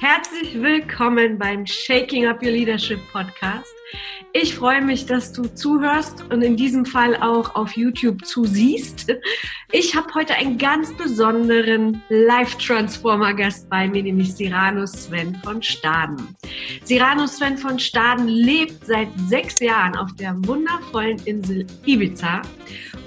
[0.00, 3.70] Herzlich willkommen beim Shaking Up Your Leadership Podcast.
[4.32, 9.14] Ich freue mich, dass du zuhörst und in diesem Fall auch auf YouTube zusiehst.
[9.72, 15.62] Ich habe heute einen ganz besonderen Life Transformer Gast bei mir, nämlich Cyrano Sven von
[15.62, 16.34] Staden.
[16.82, 22.40] Cyrano Sven von Staden lebt seit sechs Jahren auf der wundervollen Insel Ibiza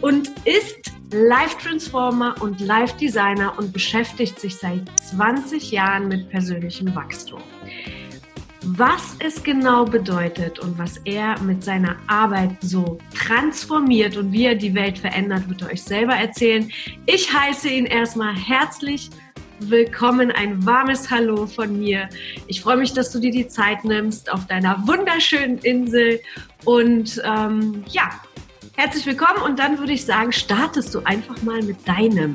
[0.01, 6.95] und ist Life Transformer und Life Designer und beschäftigt sich seit 20 Jahren mit persönlichem
[6.95, 7.39] Wachstum.
[8.63, 14.55] Was es genau bedeutet und was er mit seiner Arbeit so transformiert und wie er
[14.55, 16.71] die Welt verändert, wird er euch selber erzählen.
[17.05, 19.11] Ich heiße ihn erstmal herzlich
[19.59, 22.09] willkommen, ein warmes Hallo von mir.
[22.47, 26.19] Ich freue mich, dass du dir die Zeit nimmst auf deiner wunderschönen Insel
[26.65, 28.09] und ähm, ja,
[28.75, 32.33] Herzlich willkommen und dann würde ich sagen, startest du einfach mal mit deinem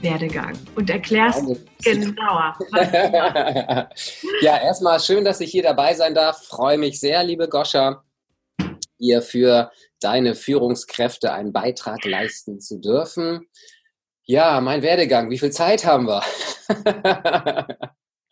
[0.00, 1.44] Werdegang und erklärst
[1.82, 2.56] genauer.
[4.42, 6.46] ja, erstmal schön, dass ich hier dabei sein darf.
[6.46, 8.04] Freue mich sehr, liebe Goscha,
[8.96, 13.48] hier für deine Führungskräfte einen Beitrag leisten zu dürfen.
[14.22, 16.22] Ja, mein Werdegang, wie viel Zeit haben wir?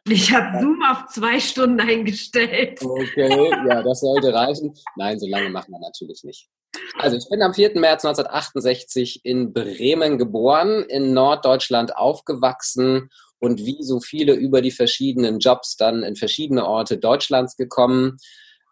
[0.07, 2.79] Ich habe Zoom auf zwei Stunden eingestellt.
[2.83, 4.75] Okay, ja, das sollte reichen.
[4.97, 6.51] Nein, so lange machen wir natürlich nicht.
[6.99, 7.79] Also ich bin am 4.
[7.79, 15.39] März 1968 in Bremen geboren, in Norddeutschland aufgewachsen und wie so viele über die verschiedenen
[15.39, 18.19] Jobs dann in verschiedene Orte Deutschlands gekommen,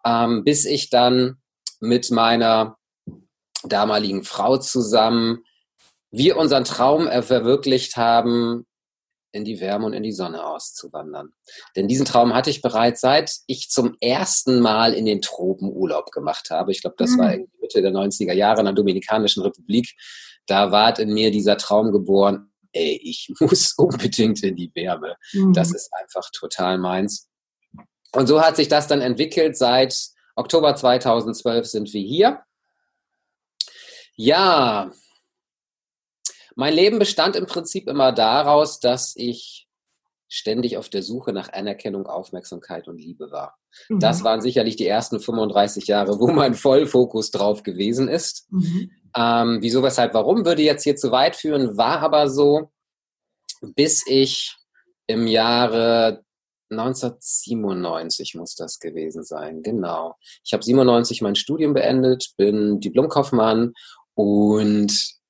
[0.04, 1.36] ähm, bis ich dann
[1.80, 2.76] mit meiner
[3.64, 5.44] damaligen Frau zusammen
[6.12, 8.66] wir unseren Traum verwirklicht haben,
[9.32, 11.32] in die Wärme und in die Sonne auszuwandern.
[11.74, 16.12] Denn diesen Traum hatte ich bereits seit ich zum ersten Mal in den Tropen Urlaub
[16.12, 16.70] gemacht habe.
[16.70, 17.18] Ich glaube, das mhm.
[17.18, 19.94] war Mitte der 90er Jahre in der Dominikanischen Republik.
[20.46, 25.16] Da war in mir dieser Traum geboren, ey, ich muss unbedingt in die Wärme.
[25.32, 25.52] Mhm.
[25.52, 27.28] Das ist einfach total meins.
[28.14, 29.56] Und so hat sich das dann entwickelt.
[29.56, 32.40] Seit Oktober 2012 sind wir hier.
[34.14, 34.92] Ja,
[36.56, 39.68] mein Leben bestand im Prinzip immer daraus, dass ich
[40.28, 43.58] ständig auf der Suche nach Anerkennung, Aufmerksamkeit und Liebe war.
[43.88, 44.00] Mhm.
[44.00, 48.50] Das waren sicherlich die ersten 35 Jahre, wo mein Vollfokus drauf gewesen ist.
[48.50, 48.90] Mhm.
[49.14, 52.70] Ähm, wieso, weshalb, warum würde jetzt hier zu weit führen, war aber so,
[53.74, 54.56] bis ich
[55.06, 56.24] im Jahre
[56.70, 60.16] 1997 muss das gewesen sein, genau.
[60.44, 63.74] Ich habe 97 mein Studium beendet, bin Diplomkaufmann
[64.14, 65.21] und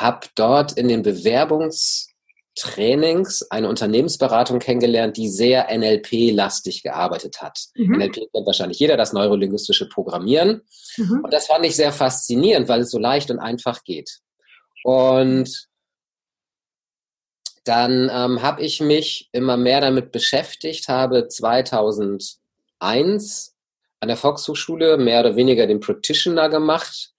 [0.00, 7.66] habe dort in den Bewerbungstrainings eine Unternehmensberatung kennengelernt, die sehr NLP-lastig gearbeitet hat.
[7.74, 7.98] Mhm.
[7.98, 10.62] NLP kennt wahrscheinlich jeder, das neurolinguistische Programmieren.
[10.96, 11.24] Mhm.
[11.24, 14.20] Und das fand ich sehr faszinierend, weil es so leicht und einfach geht.
[14.82, 15.68] Und
[17.64, 22.40] dann ähm, habe ich mich immer mehr damit beschäftigt, habe 2001
[24.00, 27.12] an der Volkshochschule mehr oder weniger den Practitioner gemacht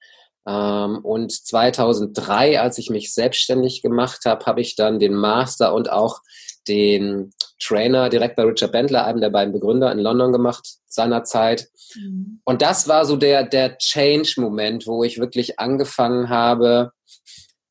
[0.44, 6.22] und 2003, als ich mich selbstständig gemacht habe, habe ich dann den Master und auch
[6.68, 11.70] den Trainer direkt bei Richard Bentler, einem der beiden Begründer in London gemacht seinerzeit.
[11.96, 12.42] Mhm.
[12.44, 16.92] Und das war so der, der Change-Moment, wo ich wirklich angefangen habe,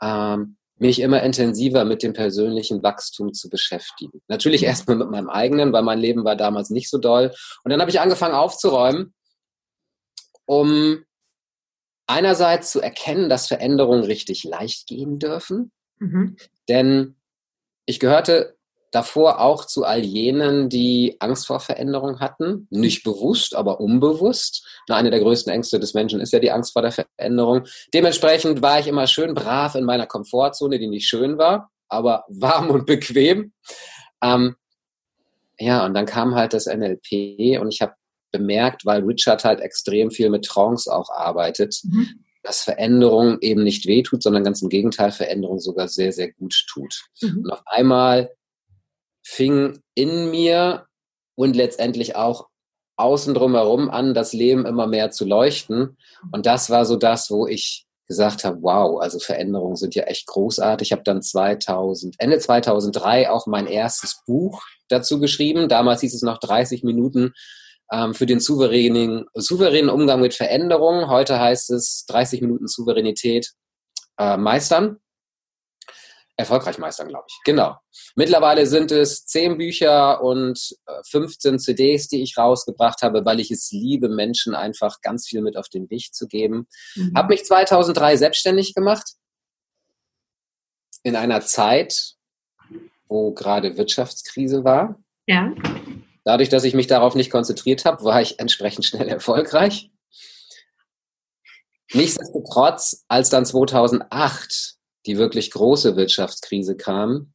[0.03, 4.23] ähm, mich immer intensiver mit dem persönlichen Wachstum zu beschäftigen.
[4.29, 4.69] Natürlich mhm.
[4.69, 7.33] erstmal mit meinem eigenen, weil mein Leben war damals nicht so doll.
[7.65, 9.13] Und dann habe ich angefangen aufzuräumen,
[10.47, 11.05] um
[12.11, 15.71] einerseits zu erkennen, dass Veränderungen richtig leicht gehen dürfen.
[15.99, 16.37] Mhm.
[16.69, 17.17] Denn
[17.87, 18.57] ich gehörte
[18.91, 22.67] davor auch zu all jenen, die Angst vor Veränderung hatten.
[22.71, 24.67] Nicht bewusst, aber unbewusst.
[24.89, 27.65] Na, eine der größten Ängste des Menschen ist ja die Angst vor der Veränderung.
[27.95, 32.71] Dementsprechend war ich immer schön brav in meiner Komfortzone, die nicht schön war, aber warm
[32.71, 33.53] und bequem.
[34.23, 34.57] Ähm,
[35.59, 37.93] ja, und dann kam halt das NLP und ich habe
[38.31, 42.25] bemerkt, weil Richard halt extrem viel mit Trance auch arbeitet, mhm.
[42.43, 47.03] dass Veränderung eben nicht wehtut, sondern ganz im Gegenteil, Veränderung sogar sehr, sehr gut tut.
[47.21, 47.43] Mhm.
[47.45, 48.31] Und auf einmal
[49.23, 50.87] fing in mir
[51.35, 52.49] und letztendlich auch
[52.97, 55.97] außen drumherum an, das Leben immer mehr zu leuchten.
[56.33, 60.27] Und das war so das, wo ich gesagt habe, wow, also Veränderungen sind ja echt
[60.27, 60.89] großartig.
[60.89, 65.69] Ich habe dann 2000, Ende 2003 auch mein erstes Buch dazu geschrieben.
[65.69, 67.33] Damals hieß es noch 30 Minuten
[67.93, 71.09] ähm, für den souveränen, souveränen Umgang mit Veränderungen.
[71.09, 73.53] Heute heißt es 30 Minuten Souveränität
[74.19, 74.99] äh, meistern.
[76.37, 77.39] Erfolgreich meistern, glaube ich.
[77.45, 77.77] Genau.
[78.15, 80.75] Mittlerweile sind es 10 Bücher und
[81.11, 85.43] 15 äh, CDs, die ich rausgebracht habe, weil ich es liebe, Menschen einfach ganz viel
[85.43, 86.67] mit auf den Weg zu geben.
[86.95, 87.13] Mhm.
[87.15, 89.13] Habe mich 2003 selbstständig gemacht.
[91.03, 92.15] In einer Zeit,
[93.07, 94.99] wo gerade Wirtschaftskrise war.
[95.27, 95.53] Ja.
[96.25, 99.91] Dadurch, dass ich mich darauf nicht konzentriert habe, war ich entsprechend schnell erfolgreich.
[101.93, 104.77] Nichtsdestotrotz, als dann 2008
[105.07, 107.33] die wirklich große Wirtschaftskrise kam,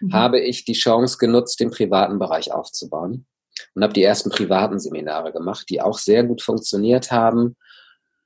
[0.00, 0.12] mhm.
[0.12, 3.26] habe ich die Chance genutzt, den privaten Bereich aufzubauen
[3.74, 7.56] und habe die ersten privaten Seminare gemacht, die auch sehr gut funktioniert haben,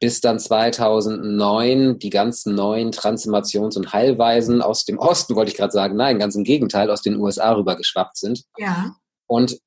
[0.00, 5.72] bis dann 2009 die ganzen neuen Transformations- und Heilweisen aus dem Osten, wollte ich gerade
[5.72, 8.42] sagen, nein, ganz im Gegenteil, aus den USA rübergeschwappt sind.
[8.56, 8.96] Ja.
[9.26, 9.58] Und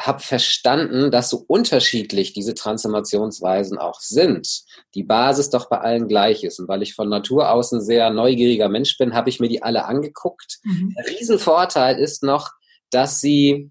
[0.00, 4.62] habe verstanden, dass so unterschiedlich diese Transformationsweisen auch sind,
[4.94, 6.58] die Basis doch bei allen gleich ist.
[6.58, 9.62] Und weil ich von Natur aus ein sehr neugieriger Mensch bin, habe ich mir die
[9.62, 10.58] alle angeguckt.
[10.64, 10.94] Mhm.
[10.96, 12.50] Der Riesenvorteil ist noch,
[12.90, 13.70] dass sie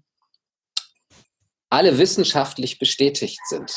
[1.68, 3.72] alle wissenschaftlich bestätigt sind.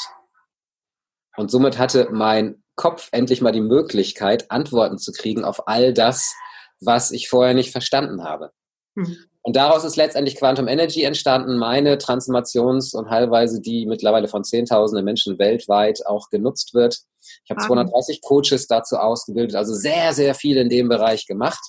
[1.35, 6.33] Und somit hatte mein Kopf endlich mal die Möglichkeit, Antworten zu kriegen auf all das,
[6.79, 8.51] was ich vorher nicht verstanden habe.
[8.95, 9.17] Mhm.
[9.45, 15.03] Und daraus ist letztendlich Quantum Energy entstanden, meine Transformations- und Heilweise, die mittlerweile von Zehntausenden
[15.03, 16.99] Menschen weltweit auch genutzt wird.
[17.43, 21.59] Ich habe 230 Coaches dazu ausgebildet, also sehr, sehr viel in dem Bereich gemacht,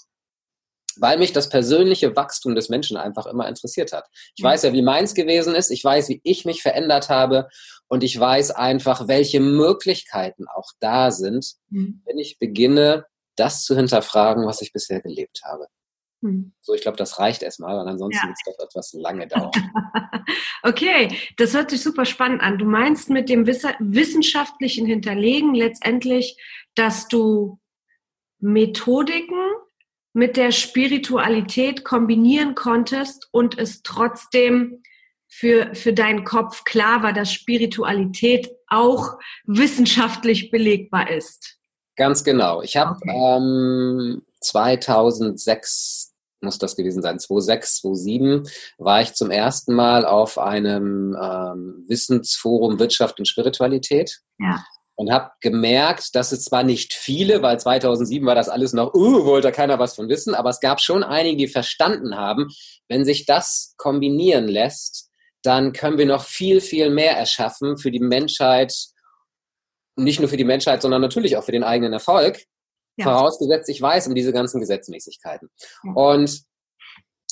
[0.99, 4.07] weil mich das persönliche Wachstum des Menschen einfach immer interessiert hat.
[4.37, 7.49] Ich weiß ja, wie meins gewesen ist, ich weiß, wie ich mich verändert habe
[7.89, 12.03] und ich weiß einfach, welche Möglichkeiten auch da sind, mhm.
[12.07, 15.67] wenn ich beginne, das zu hinterfragen, was ich bisher gelebt habe.
[16.25, 16.55] Hm.
[16.63, 18.29] So, ich glaube, das reicht erstmal, weil ansonsten ja.
[18.29, 19.51] wird es doch etwas lange dauern.
[20.63, 22.57] okay, das hört sich super spannend an.
[22.57, 26.39] Du meinst mit dem wissenschaftlichen Hinterlegen letztendlich,
[26.75, 27.59] dass du
[28.39, 29.51] Methodiken
[30.15, 34.83] mit der Spiritualität kombinieren konntest und es trotzdem
[35.29, 41.59] für, für deinen Kopf klar war, dass Spiritualität auch wissenschaftlich belegbar ist.
[41.97, 42.63] Ganz genau.
[42.63, 43.11] Ich habe okay.
[43.15, 46.14] ähm, 2006
[46.45, 48.43] muss das gewesen sein, 2006, 2007,
[48.79, 54.21] war ich zum ersten Mal auf einem ähm, Wissensforum Wirtschaft und Spiritualität.
[54.39, 54.65] Ja.
[54.97, 59.25] Und habe gemerkt, dass es zwar nicht viele, weil 2007 war das alles noch, uh,
[59.25, 62.47] wollte keiner was von wissen, aber es gab schon einige, die verstanden haben,
[62.89, 65.11] wenn sich das kombinieren lässt,
[65.43, 68.73] dann können wir noch viel, viel mehr erschaffen für die Menschheit,
[69.97, 72.45] nicht nur für die Menschheit, sondern natürlich auch für den eigenen Erfolg.
[72.97, 73.05] Ja.
[73.05, 75.49] Vorausgesetzt, ich weiß um diese ganzen Gesetzmäßigkeiten.
[75.85, 75.93] Ja.
[75.93, 76.43] Und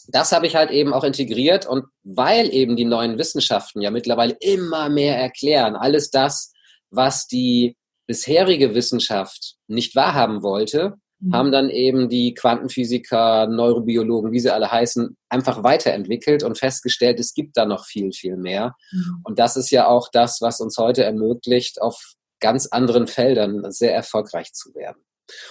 [0.08, 4.36] das habe ich halt eben auch integriert und weil eben die neuen Wissenschaften ja mittlerweile
[4.40, 6.52] immer mehr erklären, alles das,
[6.90, 7.76] was die
[8.06, 11.34] bisherige Wissenschaft nicht wahrhaben wollte, mhm.
[11.34, 17.32] haben dann eben die Quantenphysiker, Neurobiologen, wie sie alle heißen, einfach weiterentwickelt und festgestellt, es
[17.32, 18.74] gibt da noch viel, viel mehr.
[18.90, 19.20] Mhm.
[19.24, 23.94] Und das ist ja auch das, was uns heute ermöglicht, auf ganz anderen Feldern sehr
[23.94, 25.00] erfolgreich zu werden.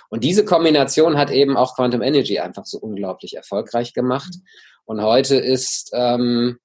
[0.09, 4.33] Und diese Kombination hat eben auch Quantum Energy einfach so unglaublich erfolgreich gemacht.
[4.85, 6.57] Und heute ist ähm,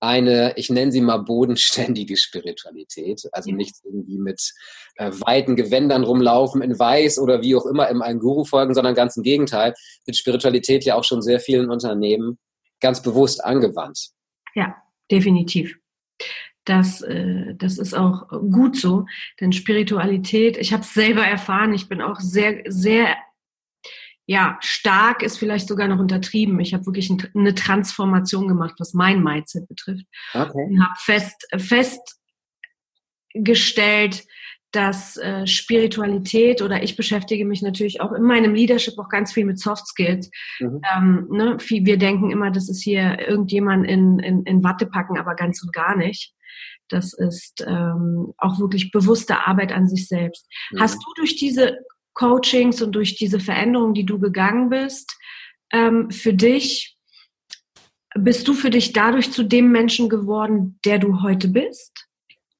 [0.00, 4.52] eine, ich nenne sie mal bodenständige Spiritualität, also nichts irgendwie mit
[4.96, 8.94] äh, weiten Gewändern rumlaufen in weiß oder wie auch immer im einen Guru folgen, sondern
[8.94, 9.74] ganz im Gegenteil,
[10.06, 12.38] wird Spiritualität ja auch schon sehr vielen Unternehmen
[12.80, 14.10] ganz bewusst angewandt.
[14.54, 14.74] Ja,
[15.10, 15.79] definitiv.
[16.64, 19.06] Das, äh, das ist auch gut so,
[19.40, 23.16] denn Spiritualität, ich habe es selber erfahren, ich bin auch sehr, sehr,
[24.26, 26.60] ja, stark ist vielleicht sogar noch untertrieben.
[26.60, 30.06] Ich habe wirklich eine Transformation gemacht, was mein Mindset betrifft.
[30.34, 30.66] Okay.
[30.68, 31.48] Und habe fest,
[33.34, 34.24] festgestellt,
[34.72, 39.44] dass äh, Spiritualität oder ich beschäftige mich natürlich auch in meinem Leadership auch ganz viel
[39.44, 40.30] mit Soft Skills.
[40.60, 40.80] Mhm.
[40.94, 45.34] Ähm, ne, wir denken immer, das ist hier irgendjemand in, in, in Watte packen, aber
[45.34, 46.32] ganz und gar nicht.
[46.92, 50.46] Das ist ähm, auch wirklich bewusste Arbeit an sich selbst.
[50.70, 50.80] Mhm.
[50.80, 51.78] Hast du durch diese
[52.14, 55.10] Coachings und durch diese Veränderungen, die du gegangen bist,
[55.72, 56.96] ähm, für dich,
[58.18, 61.92] bist du für dich dadurch zu dem Menschen geworden, der du heute bist?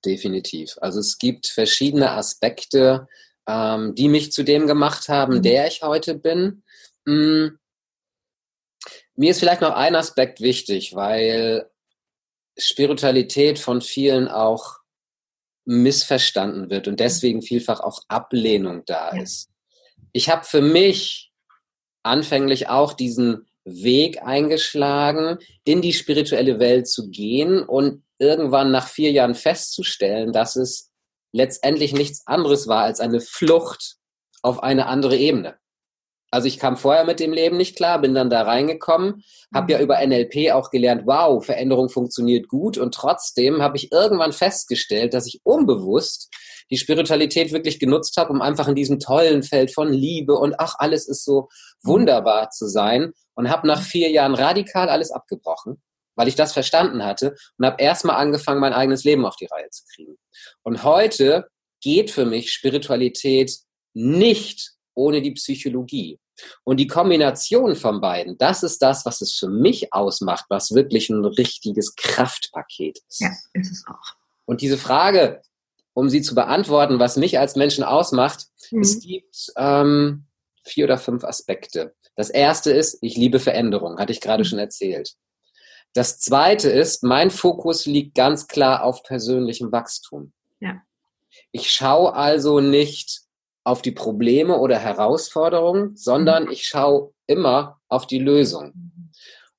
[0.05, 0.77] Definitiv.
[0.81, 3.09] Also es gibt verschiedene Aspekte,
[3.47, 5.43] ähm, die mich zu dem gemacht haben, mhm.
[5.43, 6.63] der ich heute bin.
[7.07, 7.59] Hm.
[9.17, 11.70] Mir ist vielleicht noch ein Aspekt wichtig, weil
[12.59, 14.81] Spiritualität von vielen auch
[15.65, 19.51] missverstanden wird und deswegen vielfach auch Ablehnung da ist.
[20.13, 21.33] Ich habe für mich
[22.03, 29.13] anfänglich auch diesen Weg eingeschlagen, in die spirituelle Welt zu gehen und irgendwann nach vier
[29.13, 30.91] Jahren festzustellen, dass es
[31.33, 33.97] letztendlich nichts anderes war als eine Flucht
[34.43, 35.60] auf eine andere Ebene.
[36.31, 39.79] Also ich kam vorher mit dem Leben nicht klar, bin dann da reingekommen, habe ja
[39.79, 39.85] mhm.
[39.85, 45.27] über NLP auch gelernt, wow, Veränderung funktioniert gut und trotzdem habe ich irgendwann festgestellt, dass
[45.27, 46.29] ich unbewusst
[46.71, 50.77] die Spiritualität wirklich genutzt habe, um einfach in diesem tollen Feld von Liebe und ach,
[50.79, 51.49] alles ist so
[51.83, 51.89] mhm.
[51.89, 55.83] wunderbar zu sein und habe nach vier Jahren radikal alles abgebrochen,
[56.15, 59.71] weil ich das verstanden hatte und habe erstmal angefangen, mein eigenes Leben auf die Reihe
[59.71, 60.17] zu kriegen.
[60.63, 61.49] Und heute
[61.81, 63.53] geht für mich Spiritualität
[63.95, 66.19] nicht ohne die Psychologie.
[66.65, 71.11] Und die Kombination von beiden, das ist das, was es für mich ausmacht, was wirklich
[71.11, 73.21] ein richtiges Kraftpaket ist.
[73.21, 74.15] Ja, ist es auch.
[74.47, 75.43] Und diese Frage,
[75.93, 78.81] um sie zu beantworten, was mich als Menschen ausmacht, mhm.
[78.81, 80.27] es gibt ähm,
[80.65, 81.95] vier oder fünf Aspekte.
[82.17, 84.49] Das erste ist, ich liebe Veränderung, hatte ich gerade mhm.
[84.49, 85.15] schon erzählt.
[85.93, 90.33] Das zweite ist, mein Fokus liegt ganz klar auf persönlichem Wachstum.
[90.61, 90.81] Ja.
[91.53, 93.23] Ich schaue also nicht
[93.71, 96.51] auf die Probleme oder Herausforderungen, sondern mhm.
[96.51, 98.73] ich schaue immer auf die Lösung.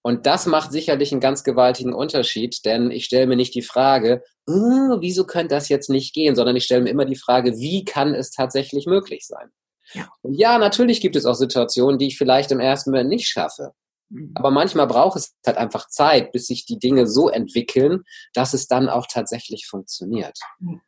[0.01, 4.21] Und das macht sicherlich einen ganz gewaltigen Unterschied, denn ich stelle mir nicht die Frage,
[4.47, 7.85] oh, wieso könnte das jetzt nicht gehen, sondern ich stelle mir immer die Frage, wie
[7.85, 9.49] kann es tatsächlich möglich sein?
[9.93, 10.09] Ja.
[10.23, 13.71] Und ja, natürlich gibt es auch Situationen, die ich vielleicht im ersten Moment nicht schaffe.
[14.09, 14.31] Mhm.
[14.35, 18.03] Aber manchmal braucht es halt einfach Zeit, bis sich die Dinge so entwickeln,
[18.33, 20.37] dass es dann auch tatsächlich funktioniert.
[20.59, 20.81] Mhm.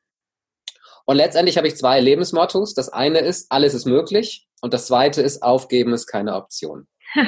[1.05, 2.73] Und letztendlich habe ich zwei Lebensmottos.
[2.73, 4.47] Das eine ist, alles ist möglich.
[4.61, 6.87] Und das zweite ist, aufgeben ist keine Option.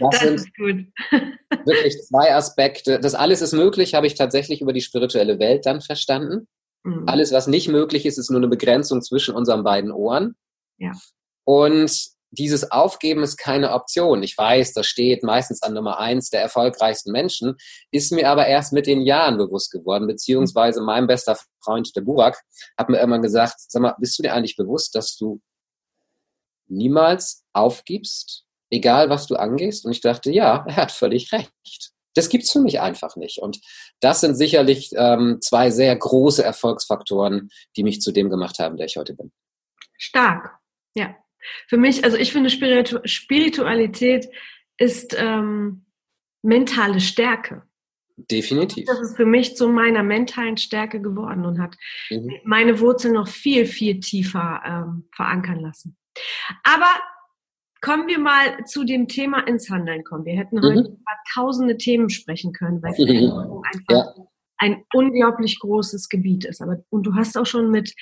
[0.00, 0.52] Das, das sind
[1.64, 3.00] wirklich zwei Aspekte.
[3.00, 6.46] Das alles ist möglich, habe ich tatsächlich über die spirituelle Welt dann verstanden.
[6.82, 7.04] Mhm.
[7.06, 10.34] Alles, was nicht möglich ist, ist nur eine Begrenzung zwischen unseren beiden Ohren.
[10.78, 10.92] Ja.
[11.44, 14.22] Und dieses Aufgeben ist keine Option.
[14.22, 17.56] Ich weiß, das steht meistens an Nummer eins der erfolgreichsten Menschen,
[17.90, 22.42] ist mir aber erst mit den Jahren bewusst geworden, beziehungsweise mein bester Freund, der Burak,
[22.78, 25.40] hat mir irgendwann gesagt, sag mal, bist du dir eigentlich bewusst, dass du
[26.68, 29.84] niemals aufgibst, egal was du angehst?
[29.84, 31.92] Und ich dachte, ja, er hat völlig recht.
[32.14, 33.38] Das gibt's für mich einfach nicht.
[33.38, 33.60] Und
[34.00, 38.86] das sind sicherlich ähm, zwei sehr große Erfolgsfaktoren, die mich zu dem gemacht haben, der
[38.86, 39.32] ich heute bin.
[39.98, 40.58] Stark,
[40.94, 41.14] ja.
[41.68, 44.28] Für mich, also ich finde, Spiritu Spiritualität
[44.78, 45.86] ist ähm,
[46.42, 47.62] mentale Stärke.
[48.16, 48.86] Definitiv.
[48.86, 51.76] Das ist für mich zu meiner mentalen Stärke geworden und hat
[52.10, 52.32] mhm.
[52.44, 55.96] meine Wurzeln noch viel, viel tiefer ähm, verankern lassen.
[56.62, 56.90] Aber
[57.80, 60.24] kommen wir mal zu dem Thema ins Handeln kommen.
[60.24, 60.96] Wir hätten heute mhm.
[60.96, 64.26] über tausende Themen sprechen können, weil Veränderung einfach ja
[64.62, 66.62] ein unglaublich großes Gebiet ist.
[66.62, 67.94] Aber, und du hast auch schon mit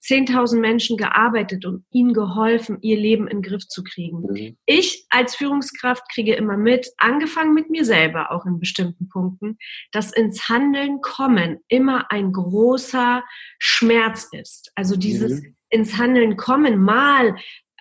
[0.00, 4.22] 10.000 Menschen gearbeitet und ihnen geholfen, ihr Leben in den Griff zu kriegen.
[4.22, 4.56] Mhm.
[4.64, 9.58] Ich als Führungskraft kriege immer mit, angefangen mit mir selber auch in bestimmten Punkten,
[9.90, 13.24] dass ins Handeln kommen immer ein großer
[13.58, 14.70] Schmerz ist.
[14.76, 17.34] Also dieses mhm ins Handeln kommen, mal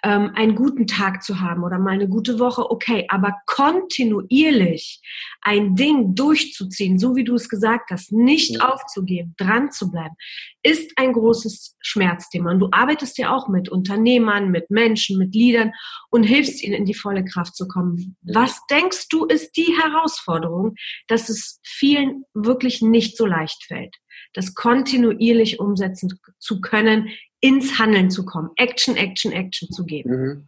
[0.04, 5.02] ähm, einen guten Tag zu haben oder mal eine gute Woche, okay, aber kontinuierlich
[5.42, 8.70] ein Ding durchzuziehen, so wie du es gesagt hast, nicht ja.
[8.70, 10.16] aufzugeben, dran zu bleiben,
[10.62, 12.52] ist ein großes Schmerzthema.
[12.52, 15.72] Und du arbeitest ja auch mit Unternehmern, mit Menschen, mit Liedern
[16.10, 18.18] und hilfst ihnen in die volle Kraft zu kommen.
[18.24, 18.42] Ja.
[18.42, 20.76] Was denkst du, ist die Herausforderung,
[21.08, 23.96] dass es vielen wirklich nicht so leicht fällt?
[24.34, 27.10] das kontinuierlich umsetzen zu können,
[27.44, 30.10] ins Handeln zu kommen, Action, Action, Action zu geben?
[30.10, 30.48] Mhm.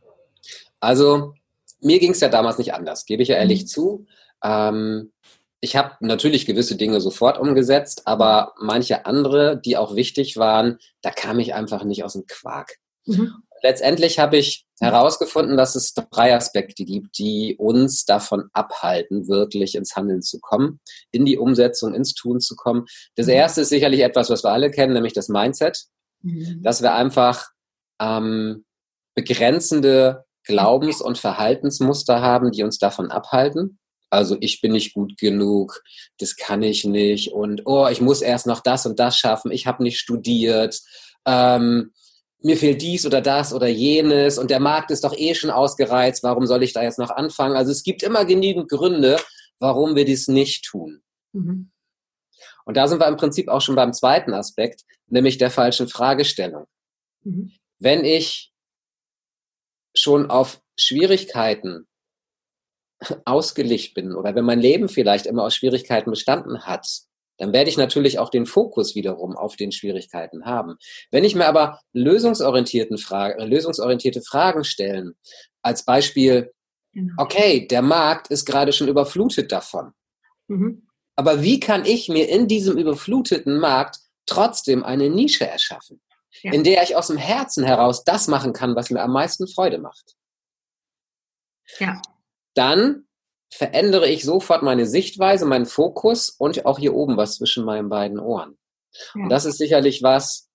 [0.80, 1.34] Also
[1.82, 3.68] mir ging es ja damals nicht anders, gebe ich ja ehrlich mhm.
[3.68, 4.06] zu.
[4.42, 5.12] Ähm,
[5.60, 11.12] ich habe natürlich gewisse Dinge sofort umgesetzt, aber manche andere, die auch wichtig waren, da
[11.12, 12.78] kam ich einfach nicht aus dem Quark.
[13.06, 13.34] Mhm.
[13.62, 19.96] Letztendlich habe ich herausgefunden, dass es drei Aspekte gibt, die uns davon abhalten, wirklich ins
[19.98, 20.80] Handeln zu kommen,
[21.12, 22.86] in die Umsetzung, ins Tun zu kommen.
[23.16, 23.34] Das mhm.
[23.34, 25.88] erste ist sicherlich etwas, was wir alle kennen, nämlich das Mindset
[26.26, 26.62] mhm.
[26.62, 27.48] dass wir einfach
[28.02, 28.66] ähm,
[29.16, 33.80] begrenzende Glaubens- und Verhaltensmuster haben, die uns davon abhalten.
[34.10, 35.82] Also ich bin nicht gut genug,
[36.20, 39.66] das kann ich nicht und oh, ich muss erst noch das und das schaffen, ich
[39.66, 40.80] habe nicht studiert,
[41.26, 41.92] ähm,
[42.42, 46.22] mir fehlt dies oder das oder jenes und der Markt ist doch eh schon ausgereizt,
[46.22, 47.56] warum soll ich da jetzt noch anfangen?
[47.56, 49.18] Also es gibt immer genügend Gründe,
[49.60, 51.02] warum wir dies nicht tun.
[51.34, 51.72] Mhm.
[52.66, 56.66] Und da sind wir im Prinzip auch schon beim zweiten Aspekt, nämlich der falschen Fragestellung.
[57.24, 57.52] Mhm.
[57.80, 58.52] Wenn ich
[59.96, 61.88] schon auf Schwierigkeiten
[63.26, 66.88] ausgelegt bin oder wenn mein Leben vielleicht immer aus Schwierigkeiten bestanden hat,
[67.38, 70.78] dann werde ich natürlich auch den Fokus wiederum auf den Schwierigkeiten haben.
[71.12, 75.16] Wenn ich mir aber lösungsorientierten Fragen, lösungsorientierte Fragen stellen,
[75.62, 76.54] als Beispiel,
[76.94, 77.14] genau.
[77.18, 79.92] okay, der Markt ist gerade schon überflutet davon.
[80.48, 80.88] Mhm.
[81.16, 86.02] Aber wie kann ich mir in diesem überfluteten Markt trotzdem eine Nische erschaffen,
[86.42, 86.52] ja.
[86.52, 89.78] in der ich aus dem Herzen heraus das machen kann, was mir am meisten Freude
[89.78, 90.16] macht?
[91.80, 92.02] Ja.
[92.54, 93.08] Dann
[93.50, 98.20] verändere ich sofort meine Sichtweise, meinen Fokus und auch hier oben was zwischen meinen beiden
[98.20, 98.58] Ohren.
[99.14, 99.24] Ja.
[99.24, 100.50] Und das ist sicherlich was,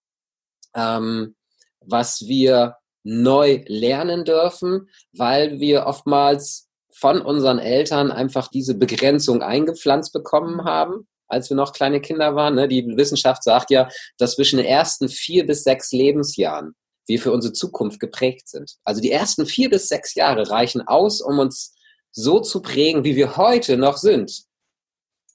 [0.75, 1.37] ähm,
[1.81, 6.70] was wir neu lernen dürfen, weil wir oftmals
[7.01, 12.57] von unseren Eltern einfach diese Begrenzung eingepflanzt bekommen haben, als wir noch kleine Kinder waren.
[12.57, 12.69] Ne?
[12.69, 13.89] Die Wissenschaft sagt ja,
[14.19, 16.75] dass zwischen den ersten vier bis sechs Lebensjahren
[17.07, 18.77] wir für unsere Zukunft geprägt sind.
[18.85, 21.75] Also die ersten vier bis sechs Jahre reichen aus, um uns
[22.13, 24.45] so zu prägen, wie wir heute noch sind.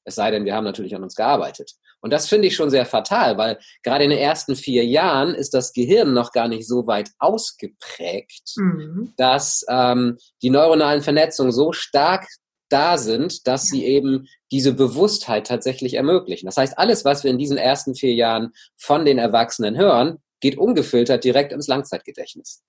[0.04, 1.72] Es sei denn, wir haben natürlich an uns gearbeitet.
[2.06, 5.56] Und das finde ich schon sehr fatal, weil gerade in den ersten vier Jahren ist
[5.56, 9.12] das Gehirn noch gar nicht so weit ausgeprägt, mhm.
[9.18, 12.28] dass ähm, die neuronalen Vernetzungen so stark
[12.70, 16.46] da sind, dass sie eben diese Bewusstheit tatsächlich ermöglichen.
[16.46, 20.60] Das heißt, alles, was wir in diesen ersten vier Jahren von den Erwachsenen hören, geht
[20.60, 22.62] ungefiltert direkt ins Langzeitgedächtnis.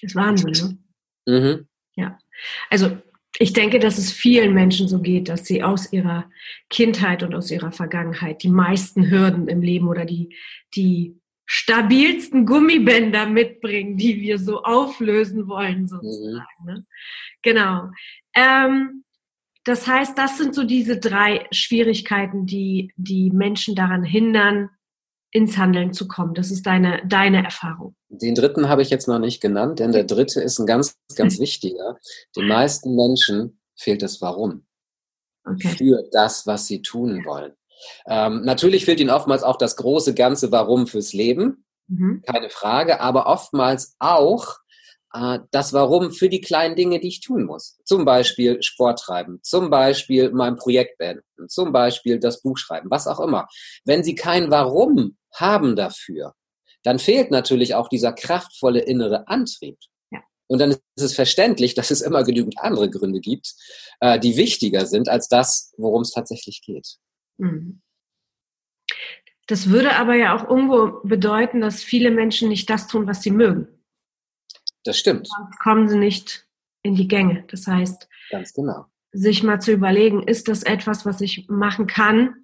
[0.00, 0.80] Das ist Wahnsinn,
[1.24, 1.40] ne?
[1.40, 1.68] Mhm.
[1.94, 2.18] Ja.
[2.68, 2.98] Also
[3.38, 6.30] ich denke, dass es vielen Menschen so geht, dass sie aus ihrer
[6.70, 10.34] Kindheit und aus ihrer Vergangenheit die meisten Hürden im Leben oder die,
[10.74, 16.46] die stabilsten Gummibänder mitbringen, die wir so auflösen wollen, sozusagen.
[16.64, 16.86] Mhm.
[17.42, 17.90] Genau.
[18.34, 19.04] Ähm,
[19.64, 24.70] das heißt, das sind so diese drei Schwierigkeiten, die die Menschen daran hindern,
[25.30, 26.34] ins Handeln zu kommen.
[26.34, 27.94] Das ist deine, deine Erfahrung.
[28.08, 31.38] Den dritten habe ich jetzt noch nicht genannt, denn der dritte ist ein ganz, ganz
[31.40, 31.98] wichtiger.
[32.36, 34.66] Den meisten Menschen fehlt das Warum.
[35.44, 35.68] Okay.
[35.68, 37.52] Für das, was sie tun wollen.
[38.06, 41.64] Ähm, natürlich fehlt ihnen oftmals auch das große ganze Warum fürs Leben.
[41.86, 42.22] Mhm.
[42.26, 43.00] Keine Frage.
[43.00, 44.56] Aber oftmals auch
[45.12, 47.78] äh, das Warum für die kleinen Dinge, die ich tun muss.
[47.84, 53.06] Zum Beispiel Sport treiben, zum Beispiel mein Projekt beenden, zum Beispiel das Buch schreiben, was
[53.06, 53.48] auch immer.
[53.84, 56.34] Wenn Sie kein Warum haben dafür,
[56.82, 59.78] dann fehlt natürlich auch dieser kraftvolle innere Antrieb.
[60.10, 60.20] Ja.
[60.46, 63.54] Und dann ist es verständlich, dass es immer genügend andere Gründe gibt,
[64.00, 66.96] äh, die wichtiger sind als das, worum es tatsächlich geht.
[67.38, 67.82] Mhm.
[69.46, 73.30] Das würde aber ja auch irgendwo bedeuten, dass viele Menschen nicht das tun, was sie
[73.30, 73.77] mögen.
[74.84, 75.28] Das stimmt.
[75.28, 76.46] Sonst kommen sie nicht
[76.82, 77.44] in die Gänge.
[77.50, 78.86] Das heißt, ganz genau.
[79.12, 82.34] Sich mal zu überlegen, ist das etwas, was ich machen kann,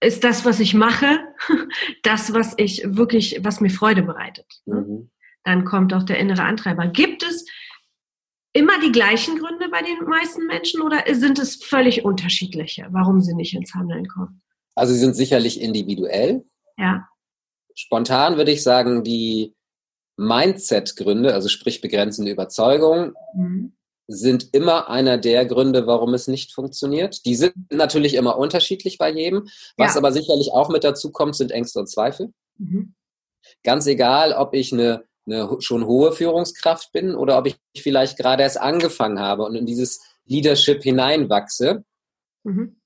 [0.00, 1.18] ist das, was ich mache,
[2.02, 4.46] das, was ich wirklich, was mir Freude bereitet.
[4.66, 4.80] Ne?
[4.80, 5.10] Mhm.
[5.44, 6.86] Dann kommt auch der innere Antreiber.
[6.86, 7.44] Gibt es
[8.52, 13.34] immer die gleichen Gründe bei den meisten Menschen oder sind es völlig unterschiedliche, warum sie
[13.34, 14.42] nicht ins Handeln kommen?
[14.74, 16.44] Also sie sind sicherlich individuell.
[16.78, 17.08] Ja.
[17.74, 19.54] Spontan würde ich sagen, die
[20.16, 23.72] Mindset-Gründe, also sprich begrenzende Überzeugungen, mhm
[24.06, 27.24] sind immer einer der Gründe, warum es nicht funktioniert.
[27.24, 29.48] Die sind natürlich immer unterschiedlich bei jedem.
[29.76, 29.98] Was ja.
[29.98, 32.32] aber sicherlich auch mit dazu kommt, sind Ängste und Zweifel.
[32.58, 32.94] Mhm.
[33.62, 38.42] Ganz egal, ob ich eine, eine schon hohe Führungskraft bin oder ob ich vielleicht gerade
[38.42, 41.84] erst angefangen habe und in dieses Leadership hineinwachse.
[42.42, 42.80] Mhm.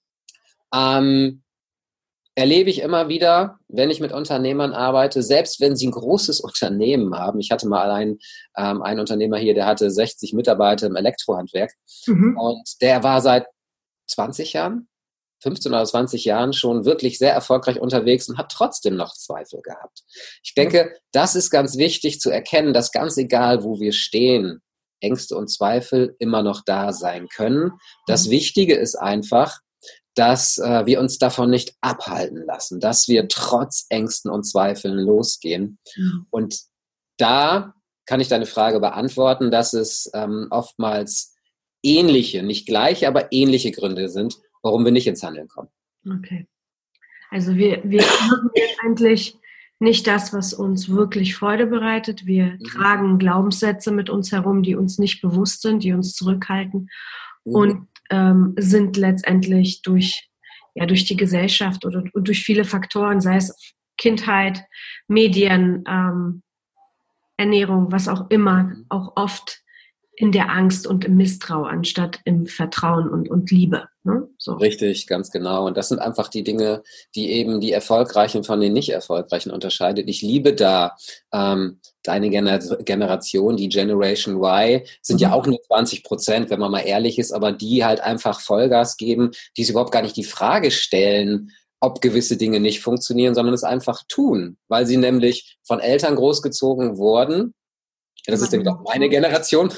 [0.72, 1.42] Ähm,
[2.38, 7.16] erlebe ich immer wieder, wenn ich mit Unternehmern arbeite, selbst wenn sie ein großes Unternehmen
[7.18, 7.40] haben.
[7.40, 8.20] Ich hatte mal einen,
[8.56, 11.72] ähm, einen Unternehmer hier, der hatte 60 Mitarbeiter im Elektrohandwerk
[12.06, 12.38] mhm.
[12.38, 13.46] und der war seit
[14.06, 14.88] 20 Jahren,
[15.42, 20.04] 15 oder 20 Jahren schon wirklich sehr erfolgreich unterwegs und hat trotzdem noch Zweifel gehabt.
[20.44, 24.62] Ich denke, das ist ganz wichtig zu erkennen, dass ganz egal, wo wir stehen,
[25.00, 27.72] Ängste und Zweifel immer noch da sein können.
[28.06, 28.30] Das mhm.
[28.30, 29.58] Wichtige ist einfach,
[30.18, 35.78] dass äh, wir uns davon nicht abhalten lassen, dass wir trotz Ängsten und Zweifeln losgehen.
[35.96, 36.26] Mhm.
[36.30, 36.60] Und
[37.18, 41.36] da kann ich deine Frage beantworten, dass es ähm, oftmals
[41.84, 45.68] ähnliche, nicht gleiche, aber ähnliche Gründe sind, warum wir nicht ins Handeln kommen.
[46.04, 46.48] Okay.
[47.30, 49.38] Also wir, wir machen letztendlich
[49.78, 52.26] nicht das, was uns wirklich Freude bereitet.
[52.26, 52.64] Wir mhm.
[52.64, 56.90] tragen Glaubenssätze mit uns herum, die uns nicht bewusst sind, die uns zurückhalten.
[57.44, 57.54] Mhm.
[57.54, 60.28] Und ähm, sind letztendlich durch,
[60.74, 64.64] ja, durch die Gesellschaft oder und durch viele Faktoren, sei es Kindheit,
[65.08, 66.42] Medien, ähm,
[67.36, 69.62] Ernährung, was auch immer, auch oft
[70.18, 73.84] in der Angst und im Misstrauen anstatt im Vertrauen und, und Liebe.
[74.02, 74.28] Ne?
[74.36, 74.54] So.
[74.54, 75.66] Richtig, ganz genau.
[75.66, 76.82] Und das sind einfach die Dinge,
[77.14, 80.08] die eben die Erfolgreichen von den nicht Erfolgreichen unterscheidet.
[80.08, 80.96] Ich liebe da
[81.32, 85.22] ähm, deine Gener Generation, die Generation Y, sind mhm.
[85.22, 88.96] ja auch nur 20 Prozent, wenn man mal ehrlich ist, aber die halt einfach Vollgas
[88.96, 93.54] geben, die sich überhaupt gar nicht die Frage stellen, ob gewisse Dinge nicht funktionieren, sondern
[93.54, 97.54] es einfach tun, weil sie nämlich von Eltern großgezogen wurden,
[98.32, 99.72] das ist nämlich auch meine Generation,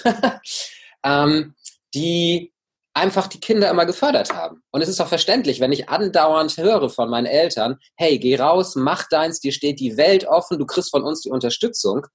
[1.04, 1.54] ähm,
[1.94, 2.52] die
[2.94, 4.62] einfach die Kinder immer gefördert haben.
[4.72, 8.74] Und es ist auch verständlich, wenn ich andauernd höre von meinen Eltern, hey, geh raus,
[8.74, 12.06] mach deins, dir steht die Welt offen, du kriegst von uns die Unterstützung.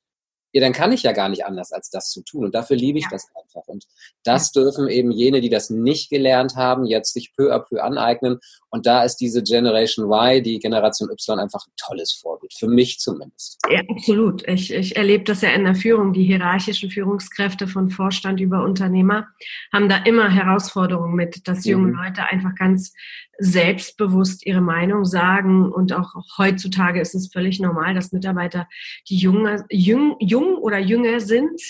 [0.56, 2.46] Ja, dann kann ich ja gar nicht anders, als das zu tun.
[2.46, 3.10] Und dafür liebe ich ja.
[3.12, 3.68] das einfach.
[3.68, 3.84] Und
[4.24, 4.62] das ja.
[4.62, 8.40] dürfen eben jene, die das nicht gelernt haben, jetzt sich peu à peu aneignen.
[8.70, 12.54] Und da ist diese Generation Y, die Generation Y, einfach ein tolles Vorbild.
[12.58, 13.58] Für mich zumindest.
[13.70, 14.48] Ja, absolut.
[14.48, 16.14] Ich, ich erlebe das ja in der Führung.
[16.14, 19.28] Die hierarchischen Führungskräfte von Vorstand über Unternehmer
[19.74, 21.96] haben da immer Herausforderungen mit, dass junge mhm.
[21.96, 22.94] Leute einfach ganz
[23.38, 25.72] selbstbewusst ihre Meinung sagen.
[25.72, 28.68] Und auch heutzutage ist es völlig normal, dass Mitarbeiter,
[29.10, 31.62] die junge, jung, jung oder jünger sind,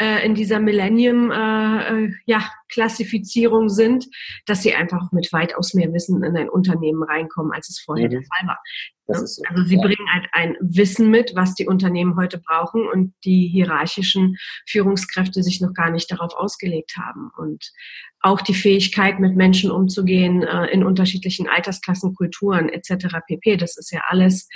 [0.00, 4.06] äh, in dieser Millennium äh, äh, ja, Klassifizierung sind,
[4.46, 8.10] dass sie einfach mit weitaus mehr Wissen in ein Unternehmen reinkommen, als es vorher mhm.
[8.10, 8.58] der Fall war.
[9.06, 9.14] So.
[9.14, 9.82] Also sie ja.
[9.82, 14.36] bringen halt ein Wissen mit, was die Unternehmen heute brauchen und die hierarchischen
[14.68, 17.30] Führungskräfte sich noch gar nicht darauf ausgelegt haben.
[17.36, 17.72] Und
[18.20, 23.16] auch die Fähigkeit, mit Menschen umzugehen äh, in unterschiedlichen Altersklassen, Kulturen etc.
[23.26, 23.56] pp.
[23.56, 24.48] Das ist ja alles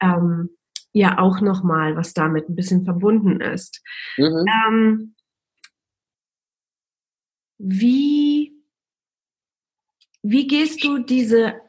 [0.00, 0.50] ähm,
[0.92, 3.82] ja auch nochmal, was damit ein bisschen verbunden ist.
[4.16, 4.44] Mhm.
[4.66, 5.14] Ähm,
[7.58, 8.54] wie,
[10.22, 11.60] wie gehst du diese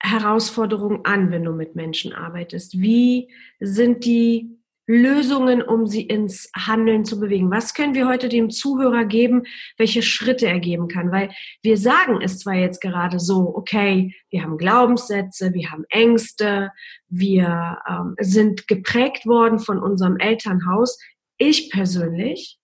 [0.00, 2.80] Herausforderung an, wenn du mit Menschen arbeitest?
[2.80, 4.58] Wie sind die
[4.88, 7.50] Lösungen, um sie ins Handeln zu bewegen?
[7.50, 9.42] Was können wir heute dem Zuhörer geben,
[9.76, 11.12] welche Schritte er geben kann?
[11.12, 11.30] Weil
[11.62, 16.72] wir sagen es zwar jetzt gerade so, okay, wir haben Glaubenssätze, wir haben Ängste,
[17.08, 20.98] wir ähm, sind geprägt worden von unserem Elternhaus.
[21.36, 22.58] Ich persönlich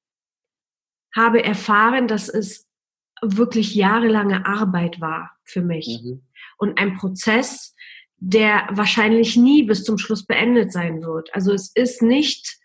[1.14, 2.66] habe erfahren, dass es
[3.20, 6.22] wirklich jahrelange Arbeit war für mich mhm.
[6.64, 7.74] Und ein Prozess,
[8.16, 11.32] der wahrscheinlich nie bis zum Schluss beendet sein wird.
[11.34, 12.58] Also es ist nicht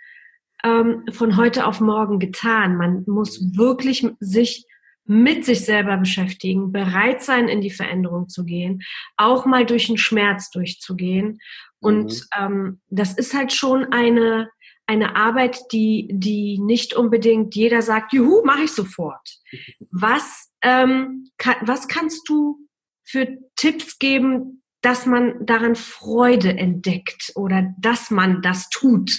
[0.63, 2.77] ähm, von heute auf morgen getan.
[2.77, 4.65] Man muss wirklich sich
[5.05, 8.83] mit sich selber beschäftigen, bereit sein, in die Veränderung zu gehen,
[9.17, 11.39] auch mal durch den Schmerz durchzugehen.
[11.79, 12.21] Und mhm.
[12.37, 14.49] ähm, das ist halt schon eine,
[14.85, 19.39] eine Arbeit, die, die nicht unbedingt jeder sagt, juhu, mache ich sofort.
[19.91, 22.68] Was, ähm, kann, was kannst du
[23.09, 29.11] für Tipps geben, dass man daran Freude entdeckt oder dass man das tut,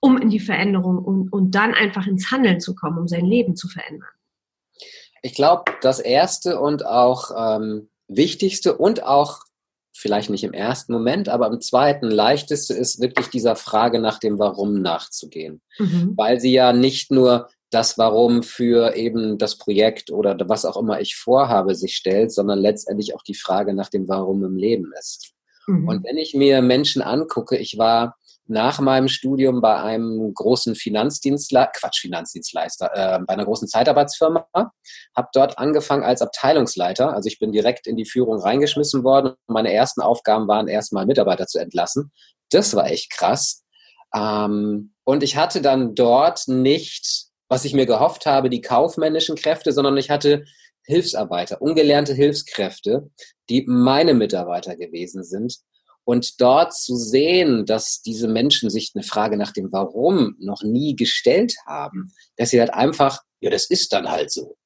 [0.00, 3.56] um in die Veränderung und, und dann einfach ins Handeln zu kommen, um sein Leben
[3.56, 4.08] zu verändern?
[5.22, 9.40] Ich glaube, das erste und auch ähm, wichtigste und auch
[9.92, 14.38] vielleicht nicht im ersten Moment, aber im zweiten leichteste ist wirklich dieser Frage nach dem
[14.38, 15.60] Warum nachzugehen.
[15.78, 16.14] Mhm.
[16.16, 21.00] Weil sie ja nicht nur das Warum für eben das Projekt oder was auch immer
[21.00, 25.32] ich vorhabe sich stellt, sondern letztendlich auch die Frage nach dem Warum im Leben ist.
[25.66, 25.88] Mhm.
[25.88, 28.16] Und wenn ich mir Menschen angucke, ich war
[28.50, 35.28] nach meinem Studium bei einem großen Finanzdienstleister, Quatsch, Finanzdienstleister, äh, bei einer großen Zeitarbeitsfirma, habe
[35.32, 37.14] dort angefangen als Abteilungsleiter.
[37.14, 39.34] Also ich bin direkt in die Führung reingeschmissen worden.
[39.46, 42.10] Meine ersten Aufgaben waren erstmal Mitarbeiter zu entlassen.
[42.50, 43.62] Das war echt krass.
[44.12, 49.72] Ähm, und ich hatte dann dort nicht was ich mir gehofft habe, die kaufmännischen Kräfte,
[49.72, 50.44] sondern ich hatte
[50.84, 53.10] Hilfsarbeiter, ungelernte Hilfskräfte,
[53.50, 55.56] die meine Mitarbeiter gewesen sind.
[56.04, 60.96] Und dort zu sehen, dass diese Menschen sich eine Frage nach dem Warum noch nie
[60.96, 64.56] gestellt haben, dass sie halt einfach, ja, das ist dann halt so.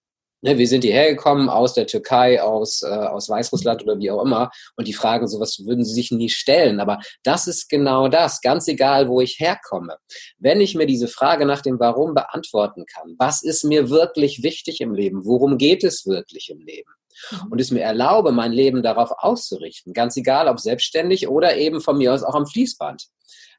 [0.45, 4.23] Ne, wir sind hierher gekommen aus der Türkei, aus, äh, aus Weißrussland oder wie auch
[4.23, 4.51] immer.
[4.77, 6.81] Und die fragen, sowas würden sie sich nie stellen.
[6.81, 9.97] Aber das ist genau das, ganz egal, wo ich herkomme.
[10.37, 14.83] Wenn ich mir diese Frage nach dem Warum beantworten kann, was ist mir wirklich wichtig
[14.83, 15.25] im Leben?
[15.25, 16.91] Worum geht es wirklich im Leben?
[17.31, 17.53] Mhm.
[17.53, 19.95] Und es mir erlaube, mein Leben darauf auszurichten.
[19.95, 23.07] Ganz egal, ob selbstständig oder eben von mir aus auch am Fließband.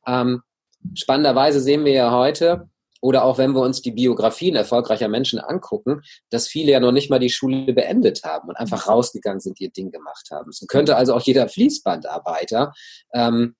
[0.05, 0.43] Ähm,
[0.93, 2.69] spannenderweise sehen wir ja heute,
[3.05, 7.11] oder auch wenn wir uns die Biografien erfolgreicher Menschen angucken, dass viele ja noch nicht
[7.11, 10.51] mal die Schule beendet haben und einfach rausgegangen sind, ihr Ding gemacht haben.
[10.51, 12.73] So könnte also auch jeder Fließbandarbeiter
[13.13, 13.55] ähm,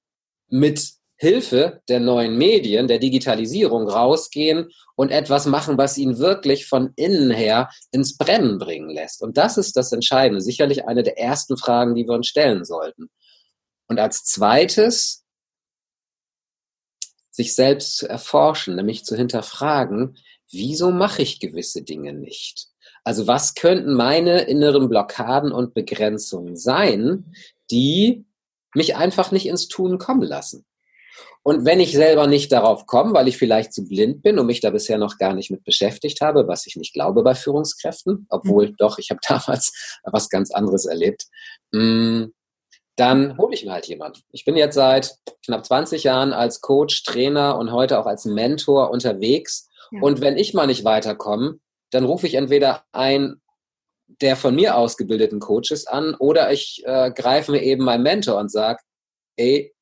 [0.48, 6.94] mit Hilfe der neuen Medien, der Digitalisierung rausgehen und etwas machen, was ihn wirklich von
[6.96, 9.22] innen her ins Brennen bringen lässt.
[9.22, 13.12] Und das ist das Entscheidende, sicherlich eine der ersten Fragen, die wir uns stellen sollten.
[13.88, 15.25] Und als zweites
[17.36, 20.18] sich selbst zu erforschen, nämlich zu hinterfragen,
[20.52, 22.68] wieso mache ich gewisse Dinge nicht?
[23.04, 27.36] Also was könnten meine inneren Blockaden und Begrenzungen sein,
[27.70, 28.26] die
[28.74, 30.66] mich einfach nicht ins Tun kommen lassen?
[31.44, 34.62] Und wenn ich selber nicht darauf komme, weil ich vielleicht zu blind bin und mich
[34.62, 38.70] da bisher noch gar nicht mit beschäftigt habe, was ich nicht glaube bei Führungskräften, obwohl
[38.70, 38.76] mhm.
[38.78, 41.26] doch, ich habe damals was ganz anderes erlebt,
[41.72, 42.26] mm,
[42.96, 44.22] dann hole ich mir halt jemanden.
[44.32, 48.90] Ich bin jetzt seit knapp 20 Jahren als Coach, Trainer und heute auch als Mentor
[48.90, 49.70] unterwegs.
[49.92, 50.02] Ja.
[50.02, 51.60] Und wenn ich mal nicht weiterkomme,
[51.92, 53.42] dann rufe ich entweder einen
[54.22, 58.52] der von mir ausgebildeten Coaches an oder ich äh, greife mir eben meinen Mentor und
[58.52, 58.80] sage,
[59.36, 59.74] ey,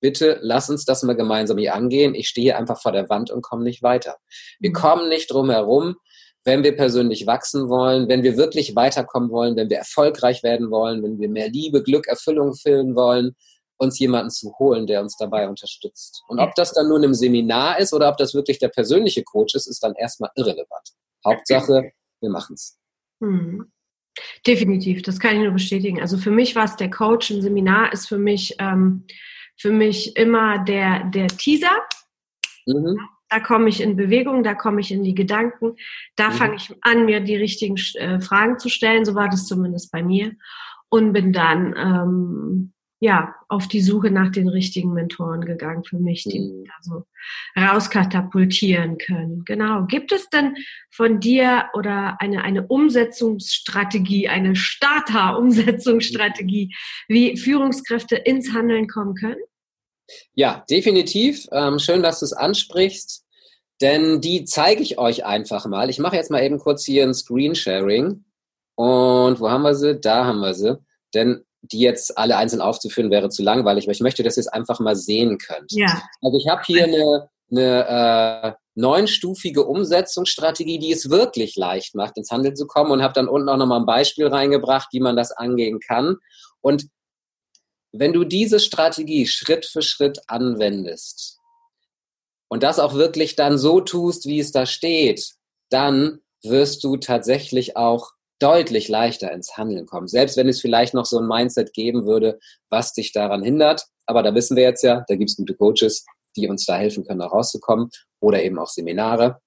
[0.00, 2.14] bitte lass uns das mal gemeinsam hier angehen.
[2.14, 4.16] Ich stehe einfach vor der Wand und komme nicht weiter.
[4.58, 4.74] Wir mhm.
[4.74, 5.96] kommen nicht drum herum,
[6.44, 11.02] wenn wir persönlich wachsen wollen, wenn wir wirklich weiterkommen wollen, wenn wir erfolgreich werden wollen,
[11.02, 13.36] wenn wir mehr Liebe, Glück, Erfüllung füllen wollen,
[13.76, 16.22] uns jemanden zu holen, der uns dabei unterstützt.
[16.28, 19.54] Und ob das dann nun im Seminar ist oder ob das wirklich der persönliche Coach
[19.54, 20.90] ist, ist dann erstmal irrelevant.
[21.24, 22.78] Hauptsache, wir machen es.
[23.20, 23.72] Mhm.
[24.46, 26.00] Definitiv, das kann ich nur bestätigen.
[26.00, 29.06] Also für mich war es der Coach, ein Seminar ist für mich, ähm,
[29.56, 31.76] für mich immer der, der Teaser.
[32.66, 32.98] Mhm.
[33.30, 35.76] Da komme ich in Bewegung, da komme ich in die Gedanken,
[36.16, 36.34] da mhm.
[36.34, 40.02] fange ich an, mir die richtigen äh, Fragen zu stellen, so war das zumindest bei
[40.02, 40.32] mir.
[40.88, 46.24] Und bin dann ähm, ja, auf die Suche nach den richtigen Mentoren gegangen für mich,
[46.24, 46.64] die mhm.
[46.66, 47.06] da so
[47.58, 49.42] rauskatapultieren können.
[49.46, 49.86] Genau.
[49.86, 50.54] Gibt es denn
[50.90, 56.74] von dir oder eine, eine Umsetzungsstrategie, eine Starter-Umsetzungsstrategie,
[57.08, 59.40] wie Führungskräfte ins Handeln kommen können?
[60.34, 61.46] Ja, definitiv.
[61.52, 63.24] Ähm, schön, dass du es ansprichst,
[63.80, 65.90] denn die zeige ich euch einfach mal.
[65.90, 68.24] Ich mache jetzt mal eben kurz hier ein Screensharing.
[68.74, 69.98] Und wo haben wir sie?
[69.98, 70.78] Da haben wir sie.
[71.14, 74.48] Denn die jetzt alle einzeln aufzuführen, wäre zu langweilig, aber ich möchte, dass ihr es
[74.48, 75.72] einfach mal sehen könnt.
[75.72, 76.02] Ja.
[76.22, 82.30] Also ich habe hier eine, eine äh, neunstufige Umsetzungsstrategie, die es wirklich leicht macht, ins
[82.30, 85.32] Handeln zu kommen und habe dann unten auch nochmal ein Beispiel reingebracht, wie man das
[85.32, 86.16] angehen kann.
[86.60, 86.86] Und
[87.92, 91.38] wenn du diese Strategie Schritt für Schritt anwendest
[92.48, 95.32] und das auch wirklich dann so tust, wie es da steht,
[95.70, 100.08] dann wirst du tatsächlich auch deutlich leichter ins Handeln kommen.
[100.08, 102.38] Selbst wenn es vielleicht noch so ein Mindset geben würde,
[102.70, 103.84] was dich daran hindert.
[104.06, 107.04] Aber da wissen wir jetzt ja, da gibt es gute Coaches, die uns da helfen
[107.04, 107.90] können, da rauszukommen.
[108.20, 109.40] Oder eben auch Seminare.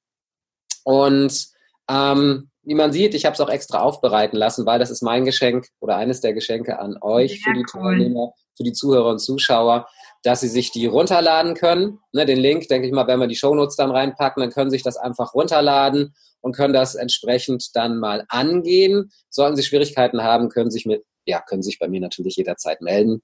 [0.84, 1.48] Und
[1.90, 5.26] ähm, wie man sieht, ich habe es auch extra aufbereiten lassen, weil das ist mein
[5.26, 7.82] Geschenk oder eines der Geschenke an euch Sehr für die cool.
[7.82, 9.88] Teilnehmer, für die Zuhörer und Zuschauer,
[10.23, 11.99] dass sie sich die runterladen können.
[12.13, 14.76] Ne, den Link, denke ich mal, wenn wir die Shownotes dann reinpacken, dann können sie
[14.76, 19.12] sich das einfach runterladen und können das entsprechend dann mal angehen.
[19.30, 23.21] Sollten Sie Schwierigkeiten haben, können sich mit, ja, können sich bei mir natürlich jederzeit melden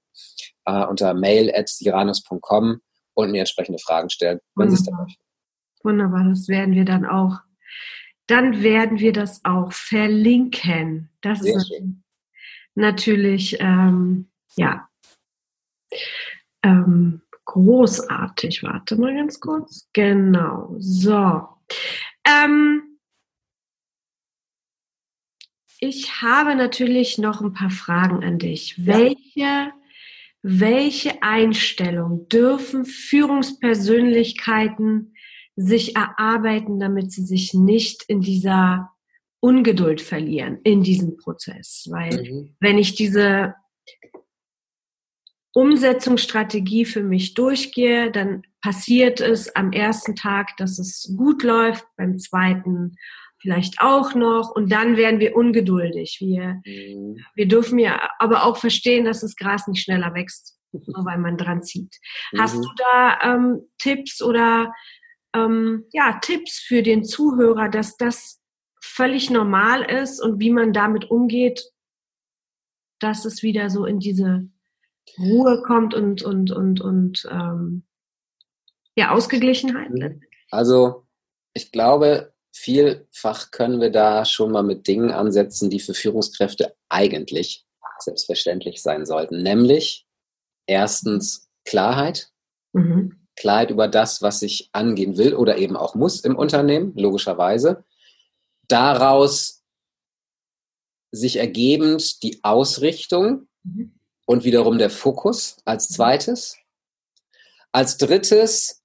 [0.65, 2.81] äh, unter mail@siranus.com
[3.13, 5.21] und mir entsprechende Fragen stellen, wenn Sie es dann möchten.
[5.83, 7.39] Wunderbar, das werden wir dann auch.
[8.29, 11.09] Dann werden wir das auch verlinken.
[11.21, 12.03] Das Sehr ist schön.
[12.75, 14.87] natürlich, ähm, ja,
[16.61, 18.61] ähm, großartig.
[18.61, 19.89] Warte mal ganz kurz.
[19.93, 20.75] Genau.
[20.77, 21.47] So.
[22.23, 22.99] Ähm,
[25.79, 28.77] ich habe natürlich noch ein paar Fragen an dich.
[28.77, 28.85] Ja.
[28.85, 29.71] Welche,
[30.43, 35.15] welche Einstellung dürfen Führungspersönlichkeiten
[35.61, 38.91] sich erarbeiten, damit sie sich nicht in dieser
[39.41, 41.87] Ungeduld verlieren, in diesem Prozess?
[41.89, 42.55] Weil mhm.
[42.59, 43.55] wenn ich diese
[45.53, 52.17] Umsetzungsstrategie für mich durchgehe, dann passiert es am ersten Tag, dass es gut läuft, beim
[52.17, 52.95] zweiten
[53.41, 56.17] vielleicht auch noch und dann werden wir ungeduldig.
[56.19, 57.17] Wir, mhm.
[57.35, 61.37] wir dürfen ja aber auch verstehen, dass das Gras nicht schneller wächst, nur weil man
[61.37, 61.95] dran zieht.
[62.31, 62.39] Mhm.
[62.39, 64.73] Hast du da ähm, Tipps oder
[65.35, 68.39] ähm, ja, Tipps für den Zuhörer, dass das
[68.81, 71.63] völlig normal ist und wie man damit umgeht,
[72.99, 74.49] dass es wieder so in diese
[75.17, 77.83] Ruhe kommt und, und, und, und ähm,
[78.95, 79.91] ja, Ausgeglichenheit?
[79.91, 80.21] Mhm.
[80.51, 81.07] Also
[81.53, 87.65] ich glaube, vielfach können wir da schon mal mit Dingen ansetzen, die für Führungskräfte eigentlich
[87.99, 89.41] selbstverständlich sein sollten.
[89.43, 90.07] Nämlich
[90.67, 92.31] erstens Klarheit.
[92.73, 93.18] Mhm.
[93.39, 97.85] Klarheit über das, was ich angehen will oder eben auch muss im Unternehmen, logischerweise.
[98.67, 99.63] Daraus
[101.11, 103.97] sich ergebend die Ausrichtung mhm.
[104.25, 106.57] und wiederum der Fokus als zweites.
[107.71, 108.83] Als drittes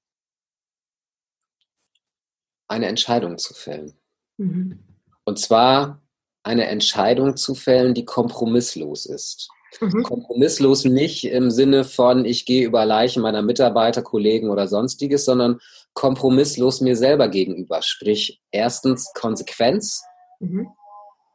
[2.68, 3.98] eine Entscheidung zu fällen.
[4.36, 4.84] Mhm.
[5.24, 6.00] Und zwar
[6.44, 9.48] eine Entscheidung zu fällen, die kompromisslos ist.
[9.80, 10.02] Mhm.
[10.02, 15.60] Kompromisslos nicht im Sinne von, ich gehe über Leichen meiner Mitarbeiter, Kollegen oder sonstiges, sondern
[15.94, 17.82] kompromisslos mir selber gegenüber.
[17.82, 20.02] Sprich, erstens Konsequenz
[20.40, 20.68] mhm.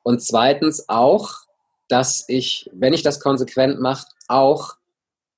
[0.04, 1.32] und zweitens auch,
[1.88, 4.76] dass ich, wenn ich das konsequent mache, auch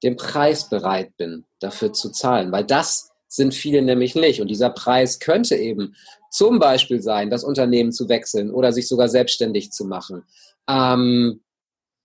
[0.03, 2.51] den Preis bereit bin, dafür zu zahlen.
[2.51, 4.41] Weil das sind viele nämlich nicht.
[4.41, 5.95] Und dieser Preis könnte eben
[6.29, 10.23] zum Beispiel sein, das Unternehmen zu wechseln oder sich sogar selbstständig zu machen.
[10.67, 11.41] Ähm,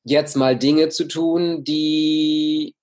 [0.07, 2.75] jetzt mal Dinge zu tun, die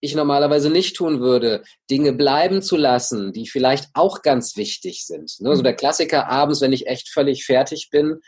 [0.00, 5.40] ich normalerweise nicht tun würde, Dinge bleiben zu lassen, die vielleicht auch ganz wichtig sind.
[5.40, 5.54] Ne?
[5.54, 5.64] So mhm.
[5.64, 8.18] der Klassiker abends, wenn ich echt völlig fertig bin,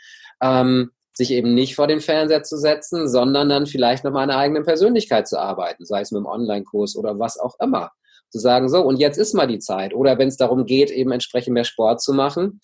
[0.41, 4.31] ähm, sich eben nicht vor den Fernseher zu setzen, sondern dann vielleicht noch mal an
[4.31, 7.91] einer eigenen Persönlichkeit zu arbeiten, sei es mit einem Online-Kurs oder was auch immer.
[8.31, 9.93] Zu sagen, so, und jetzt ist mal die Zeit.
[9.93, 12.59] Oder wenn es darum geht, eben entsprechend mehr Sport zu machen,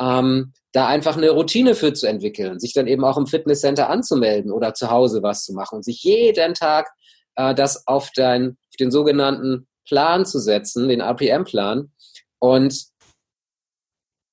[0.00, 4.50] ähm, da einfach eine Routine für zu entwickeln, sich dann eben auch im Fitnesscenter anzumelden
[4.50, 6.90] oder zu Hause was zu machen und sich jeden Tag
[7.36, 11.92] äh, das auf, dein, auf den sogenannten Plan zu setzen, den RPM-Plan
[12.40, 12.86] und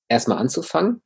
[0.09, 1.03] erstmal anzufangen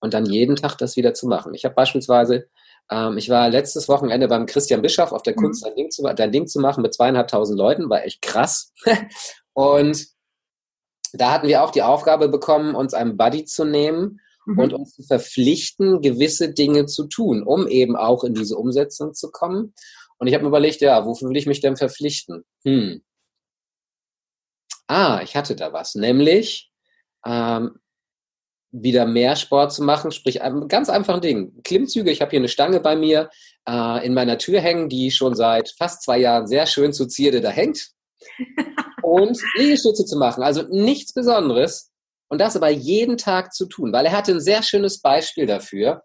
[0.00, 1.52] und dann jeden Tag das wieder zu machen.
[1.52, 2.48] Ich habe beispielsweise,
[2.90, 5.42] ähm, ich war letztes Wochenende beim Christian Bischoff auf der mhm.
[5.42, 8.72] Kunst, dein Ding, zu, dein Ding zu machen mit zweieinhalbtausend Leuten, war echt krass.
[9.52, 10.15] und
[11.20, 14.58] da hatten wir auch die Aufgabe bekommen, uns einen Buddy zu nehmen mhm.
[14.58, 19.30] und uns zu verpflichten, gewisse Dinge zu tun, um eben auch in diese Umsetzung zu
[19.30, 19.74] kommen.
[20.18, 22.44] Und ich habe mir überlegt, ja, wofür will ich mich denn verpflichten?
[22.64, 23.02] Hm.
[24.88, 26.70] Ah, ich hatte da was, nämlich
[27.26, 27.78] ähm,
[28.70, 31.62] wieder mehr Sport zu machen, sprich ein ganz einfachen Ding.
[31.62, 33.30] Klimmzüge, ich habe hier eine Stange bei mir
[33.68, 37.40] äh, in meiner Tür hängen, die schon seit fast zwei Jahren sehr schön zu Zierde
[37.40, 37.90] da hängt.
[39.02, 40.42] Und Liegestütze zu machen.
[40.42, 41.92] Also nichts Besonderes.
[42.28, 46.02] Und das aber jeden Tag zu tun, weil er hatte ein sehr schönes Beispiel dafür.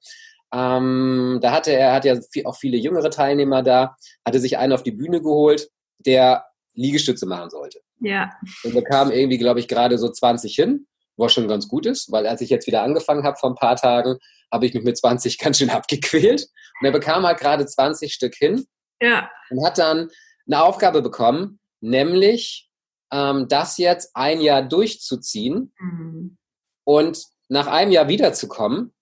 [0.53, 4.83] Ähm, da hatte er, hat ja auch viele jüngere Teilnehmer da, hatte sich einen auf
[4.83, 7.79] die Bühne geholt, der Liegestütze machen sollte.
[8.01, 8.31] Ja.
[8.63, 12.27] Und kamen irgendwie, glaube ich, gerade so 20 hin, was schon ganz gut ist, weil
[12.27, 14.17] als ich jetzt wieder angefangen habe vor ein paar Tagen,
[14.51, 16.47] habe ich mich mit 20 ganz schön abgequält.
[16.79, 18.65] Und er bekam halt gerade 20 Stück hin.
[19.01, 19.29] Ja.
[19.49, 20.09] Und hat dann
[20.47, 22.69] eine Aufgabe bekommen, nämlich
[23.11, 26.37] ähm, das jetzt ein Jahr durchzuziehen mhm.
[26.83, 28.93] und nach einem Jahr wiederzukommen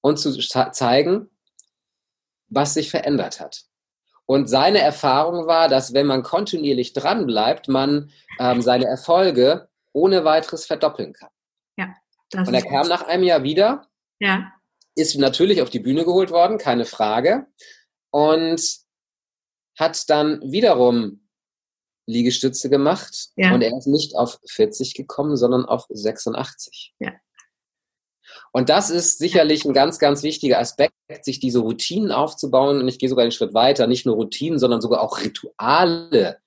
[0.00, 1.30] und zu zeigen,
[2.48, 3.64] was sich verändert hat.
[4.26, 10.64] Und seine Erfahrung war, dass wenn man kontinuierlich dranbleibt, man ähm, seine Erfolge ohne weiteres
[10.64, 11.30] verdoppeln kann.
[11.76, 11.94] Ja,
[12.34, 13.88] und er kam nach einem Jahr wieder,
[14.20, 14.52] ja.
[14.94, 17.46] ist natürlich auf die Bühne geholt worden, keine Frage,
[18.10, 18.62] und
[19.78, 21.21] hat dann wiederum
[22.06, 23.54] Liegestütze gemacht ja.
[23.54, 26.94] und er ist nicht auf 40 gekommen, sondern auf 86.
[26.98, 27.12] Ja.
[28.52, 32.80] Und das ist sicherlich ein ganz, ganz wichtiger Aspekt, sich diese Routinen aufzubauen.
[32.80, 36.38] Und ich gehe sogar einen Schritt weiter, nicht nur Routinen, sondern sogar auch Rituale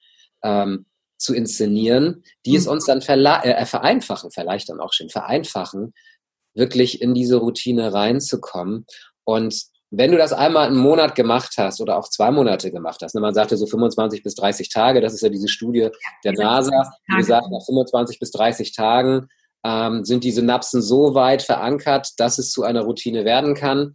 [0.43, 0.85] ähm,
[1.17, 2.57] zu inszenieren, die mhm.
[2.57, 5.93] es uns dann äh, vereinfachen, vielleicht dann auch schon vereinfachen,
[6.53, 8.85] wirklich in diese Routine reinzukommen.
[9.23, 13.15] Und wenn du das einmal einen Monat gemacht hast oder auch zwei Monate gemacht hast,
[13.15, 15.89] ne, man sagte so 25 bis 30 Tage, das ist ja diese Studie
[16.23, 19.27] der NASA, wie gesagt, nach 25 bis 30 Tagen
[19.65, 23.93] ähm, sind die Synapsen so weit verankert, dass es zu einer Routine werden kann.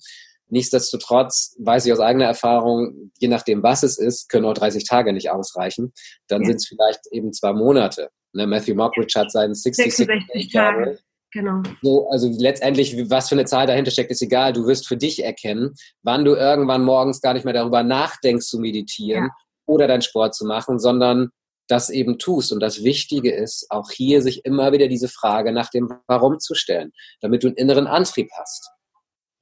[0.49, 5.13] Nichtsdestotrotz weiß ich aus eigener Erfahrung, je nachdem, was es ist, können auch 30 Tage
[5.13, 5.93] nicht ausreichen.
[6.27, 6.49] Dann ja.
[6.49, 8.11] sind es vielleicht eben zwei Monate.
[8.33, 10.99] Ne, Matthew Mockridge hat seinen 60, 66 Tage
[11.33, 11.63] Genau.
[11.83, 14.53] So, also letztendlich, was für eine Zahl dahinter steckt, ist egal.
[14.53, 18.59] Du wirst für dich erkennen, wann du irgendwann morgens gar nicht mehr darüber nachdenkst zu
[18.59, 19.31] meditieren ja.
[19.67, 21.31] oder deinen Sport zu machen, sondern
[21.69, 22.53] das eben tust.
[22.53, 26.55] Und das Wichtige ist, auch hier sich immer wieder diese Frage nach dem Warum zu
[26.55, 28.71] stellen, damit du einen inneren Antrieb hast.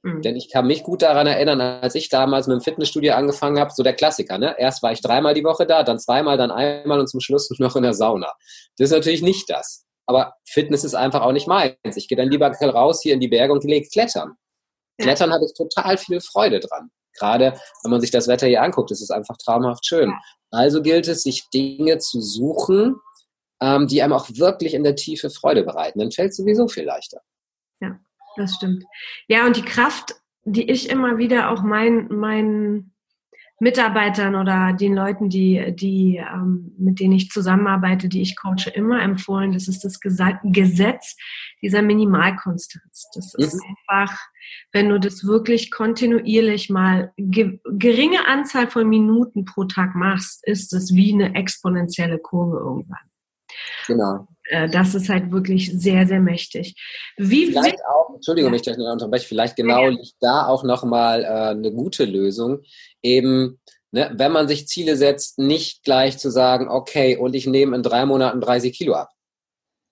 [0.02, 0.22] Mhm.
[0.22, 3.72] Denn ich kann mich gut daran erinnern, als ich damals mit dem Fitnessstudio angefangen habe,
[3.74, 4.54] so der Klassiker, ne?
[4.58, 7.76] Erst war ich dreimal die Woche da, dann zweimal, dann einmal und zum Schluss noch
[7.76, 8.32] in der Sauna.
[8.76, 9.87] Das ist natürlich nicht das.
[10.08, 11.76] Aber Fitness ist einfach auch nicht meins.
[11.96, 14.36] Ich gehe dann lieber raus hier in die Berge und lege klettern.
[14.98, 15.04] Ja.
[15.04, 16.90] Klettern habe ich total viel Freude dran.
[17.18, 20.08] Gerade wenn man sich das Wetter hier anguckt, ist es einfach traumhaft schön.
[20.08, 20.18] Ja.
[20.50, 22.96] Also gilt es, sich Dinge zu suchen,
[23.60, 25.98] ähm, die einem auch wirklich in der Tiefe Freude bereiten.
[25.98, 27.20] Dann fällt es sowieso viel leichter.
[27.80, 28.00] Ja,
[28.36, 28.84] das stimmt.
[29.26, 32.94] Ja, und die Kraft, die ich immer wieder auch mein, mein
[33.60, 39.02] Mitarbeitern oder den Leuten, die, die, ähm, mit denen ich zusammenarbeite, die ich coache, immer
[39.02, 39.52] empfohlen.
[39.52, 41.16] Das ist das Gesetz
[41.60, 43.10] dieser Minimalkonstanz.
[43.14, 43.60] Das ist mhm.
[43.70, 44.16] einfach,
[44.72, 50.72] wenn du das wirklich kontinuierlich mal ge geringe Anzahl von Minuten pro Tag machst, ist
[50.72, 53.08] es wie eine exponentielle Kurve irgendwann.
[53.88, 54.28] Genau.
[54.48, 56.74] Äh, das ist halt wirklich sehr, sehr mächtig.
[57.16, 58.60] Wie vielleicht auch, Entschuldigung, ja.
[58.60, 59.90] ich unterbreche, vielleicht genau ja.
[59.90, 62.62] liegt da auch nochmal äh, eine gute Lösung.
[63.02, 67.76] Eben, ne, wenn man sich Ziele setzt, nicht gleich zu sagen, okay, und ich nehme
[67.76, 69.10] in drei Monaten 30 Kilo ab.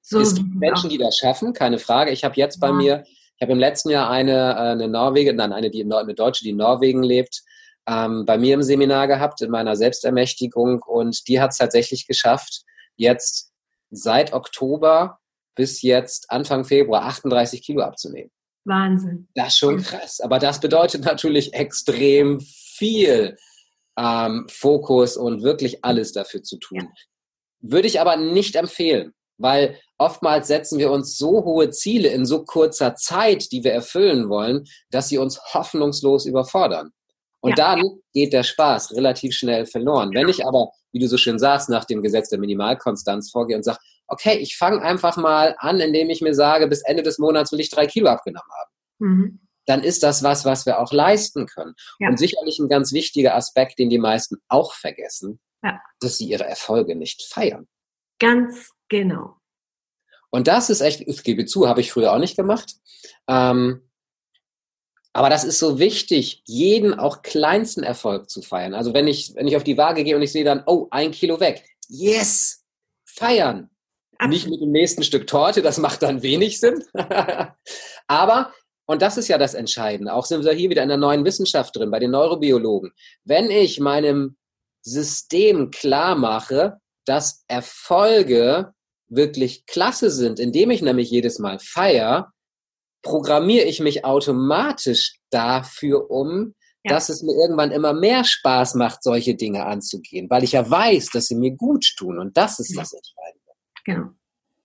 [0.00, 2.12] So es gibt Menschen, die das schaffen, keine Frage.
[2.12, 2.72] Ich habe jetzt bei ja.
[2.72, 3.04] mir,
[3.36, 6.50] ich habe im letzten Jahr eine, äh, eine Norwegerin, nein, eine, die, eine Deutsche, die
[6.50, 7.42] in Norwegen lebt,
[7.88, 10.80] ähm, bei mir im Seminar gehabt, in meiner Selbstermächtigung.
[10.82, 12.62] Und die hat es tatsächlich geschafft,
[12.96, 13.52] jetzt
[13.90, 15.18] seit Oktober
[15.54, 18.30] bis jetzt Anfang Februar 38 Kilo abzunehmen.
[18.64, 19.28] Wahnsinn.
[19.34, 20.20] Das ist schon krass.
[20.20, 23.36] Aber das bedeutet natürlich extrem viel
[23.98, 26.88] ähm, Fokus und wirklich alles dafür zu tun.
[27.60, 32.44] Würde ich aber nicht empfehlen, weil oftmals setzen wir uns so hohe Ziele in so
[32.44, 36.92] kurzer Zeit, die wir erfüllen wollen, dass sie uns hoffnungslos überfordern.
[37.46, 37.76] Und ja.
[37.76, 40.10] dann geht der Spaß relativ schnell verloren.
[40.12, 43.62] Wenn ich aber, wie du so schön sagst, nach dem Gesetz der Minimalkonstanz vorgehe und
[43.62, 43.78] sage,
[44.08, 47.60] okay, ich fange einfach mal an, indem ich mir sage, bis Ende des Monats will
[47.60, 48.70] ich drei Kilo abgenommen haben.
[48.98, 49.40] Mhm.
[49.64, 51.74] Dann ist das was, was wir auch leisten können.
[52.00, 52.08] Ja.
[52.08, 55.38] Und sicherlich ein ganz wichtiger Aspekt, den die meisten auch vergessen,
[56.00, 57.68] dass sie ihre Erfolge nicht feiern.
[58.18, 59.36] Ganz genau.
[60.30, 62.74] Und das ist echt, ich gebe zu, habe ich früher auch nicht gemacht.
[63.28, 63.85] Ähm,
[65.16, 68.74] aber das ist so wichtig, jeden auch kleinsten Erfolg zu feiern.
[68.74, 71.10] Also wenn ich, wenn ich auf die Waage gehe und ich sehe dann, oh, ein
[71.10, 71.64] Kilo weg.
[71.88, 72.64] Yes!
[73.06, 73.70] Feiern.
[74.18, 74.34] Absolut.
[74.34, 76.84] Nicht mit dem nächsten Stück Torte, das macht dann wenig Sinn.
[78.06, 78.52] Aber,
[78.84, 81.74] und das ist ja das Entscheidende, auch sind wir hier wieder in der neuen Wissenschaft
[81.74, 82.92] drin, bei den Neurobiologen.
[83.24, 84.36] Wenn ich meinem
[84.82, 88.74] System klar mache, dass Erfolge
[89.08, 92.34] wirklich klasse sind, indem ich nämlich jedes Mal feiere,
[93.06, 96.54] programmiere ich mich automatisch dafür um,
[96.84, 96.92] ja.
[96.92, 101.10] dass es mir irgendwann immer mehr Spaß macht, solche Dinge anzugehen, weil ich ja weiß,
[101.10, 102.80] dass sie mir gut tun und das ist ja.
[102.80, 103.52] das Entscheidende.
[103.84, 104.08] Genau.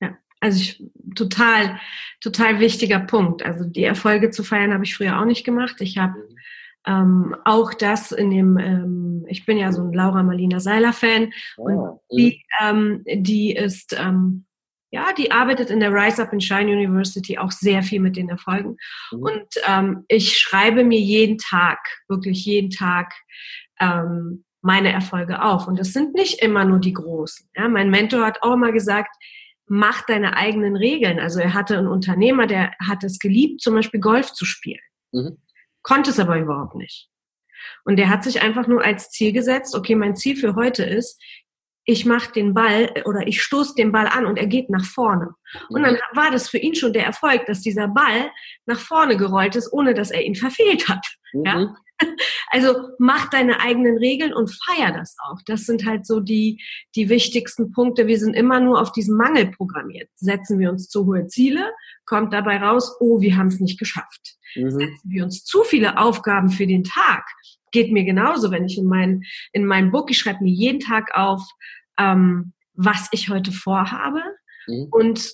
[0.02, 0.84] Ja, also ich,
[1.16, 1.80] total,
[2.20, 3.44] total wichtiger Punkt.
[3.44, 5.76] Also die Erfolge zu feiern habe ich früher auch nicht gemacht.
[5.80, 6.36] Ich habe mhm.
[6.88, 11.32] ähm, auch das in dem, ähm, ich bin ja so ein Laura Marlina Seiler Fan
[11.58, 11.64] oh.
[11.64, 14.46] und die, ähm, die ist ähm,
[14.92, 18.30] ja, die arbeitet in der Rise Up and Shine University auch sehr viel mit den
[18.30, 18.78] Erfolgen.
[19.12, 19.22] Mhm.
[19.22, 21.80] Und ähm, ich schreibe mir jeden Tag,
[22.10, 23.14] wirklich jeden Tag,
[23.80, 25.68] ähm, meine Erfolge auf.
[25.68, 27.50] Und das sind nicht immer nur die großen.
[27.56, 29.16] Ja, mein Mentor hat auch immer gesagt,
[29.66, 31.20] mach deine eigenen Regeln.
[31.20, 34.82] Also er hatte einen Unternehmer, der hat es geliebt, zum Beispiel Golf zu spielen.
[35.14, 35.38] Mhm.
[35.82, 37.10] Konnte es aber überhaupt nicht.
[37.86, 41.22] Und der hat sich einfach nur als Ziel gesetzt, okay, mein Ziel für heute ist,
[41.86, 45.34] ich mache den Ball oder ich stoße den Ball an und er geht nach vorne.
[45.70, 48.32] Und dann war das für ihn schon der Erfolg, dass dieser Ball
[48.66, 51.06] nach vorne gerollt ist, ohne dass er ihn verfehlt hat.
[51.34, 51.46] Mhm.
[51.46, 51.76] Ja?
[52.54, 55.38] Also mach deine eigenen Regeln und feier das auch.
[55.46, 56.62] Das sind halt so die,
[56.96, 58.08] die wichtigsten Punkte.
[58.08, 60.10] Wir sind immer nur auf diesen Mangel programmiert.
[60.16, 61.72] Setzen wir uns zu hohe Ziele,
[62.06, 64.36] kommt dabei raus, oh, wir haben es nicht geschafft.
[64.56, 64.72] Mhm.
[64.72, 67.24] Setzen wir uns zu viele Aufgaben für den Tag,
[67.72, 71.12] geht mir genauso, wenn ich in mein, in meinem Book, ich schreibe mir jeden Tag
[71.14, 71.42] auf,
[71.98, 74.22] ähm, was ich heute vorhabe.
[74.68, 74.88] Mhm.
[74.92, 75.34] Und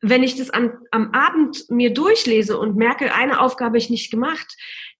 [0.00, 4.46] wenn ich das am, am Abend mir durchlese und merke, eine Aufgabe ich nicht gemacht,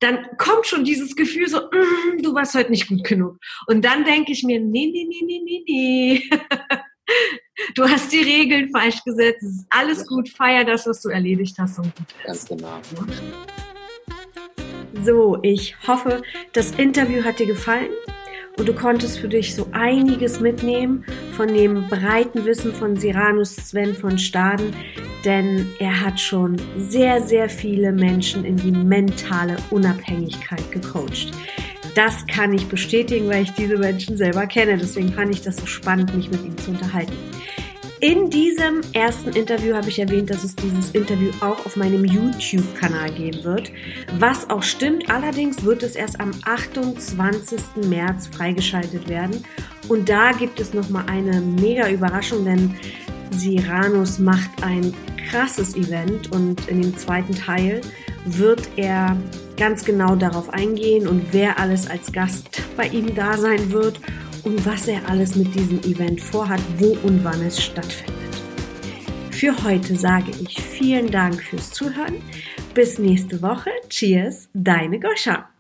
[0.01, 3.39] dann kommt schon dieses Gefühl so, mm, du warst heute nicht gut genug.
[3.67, 6.31] Und dann denke ich mir, nee, nee, nee, nee, nee, nee.
[7.75, 11.57] du hast die Regeln falsch gesetzt, es ist alles gut, feier das, was du erledigt
[11.59, 12.81] hast und gut Ganz genau.
[15.05, 16.23] So, ich hoffe,
[16.53, 17.91] das Interview hat dir gefallen
[18.59, 21.05] und du konntest für dich so einiges mitnehmen
[21.37, 24.75] von dem breiten Wissen von Siranus Sven von Staden,
[25.25, 31.31] denn er hat schon sehr, sehr viele Menschen in die mentale Unabhängigkeit gecoacht.
[31.95, 34.77] Das kann ich bestätigen, weil ich diese Menschen selber kenne.
[34.77, 37.17] Deswegen fand ich das so spannend, mich mit ihm zu unterhalten.
[38.01, 43.11] In diesem ersten Interview habe ich erwähnt, dass es dieses Interview auch auf meinem YouTube-Kanal
[43.11, 43.73] geben wird.
[44.21, 47.89] Was auch stimmt, allerdings wird es erst am 28.
[47.89, 49.43] März freigeschaltet werden.
[49.89, 52.77] Und da gibt es nochmal eine mega Überraschung, denn
[53.33, 54.95] Siranus macht ein
[55.29, 57.81] krasses Event und in dem zweiten Teil
[58.27, 59.17] wird er
[59.57, 63.99] ganz genau darauf eingehen und wer alles als Gast bei ihm da sein wird
[64.49, 68.17] und was er alles mit diesem Event vorhat, wo und wann es stattfindet.
[69.31, 72.17] Für heute sage ich vielen Dank fürs Zuhören.
[72.73, 73.71] Bis nächste Woche.
[73.91, 75.51] Cheers, deine Goscha.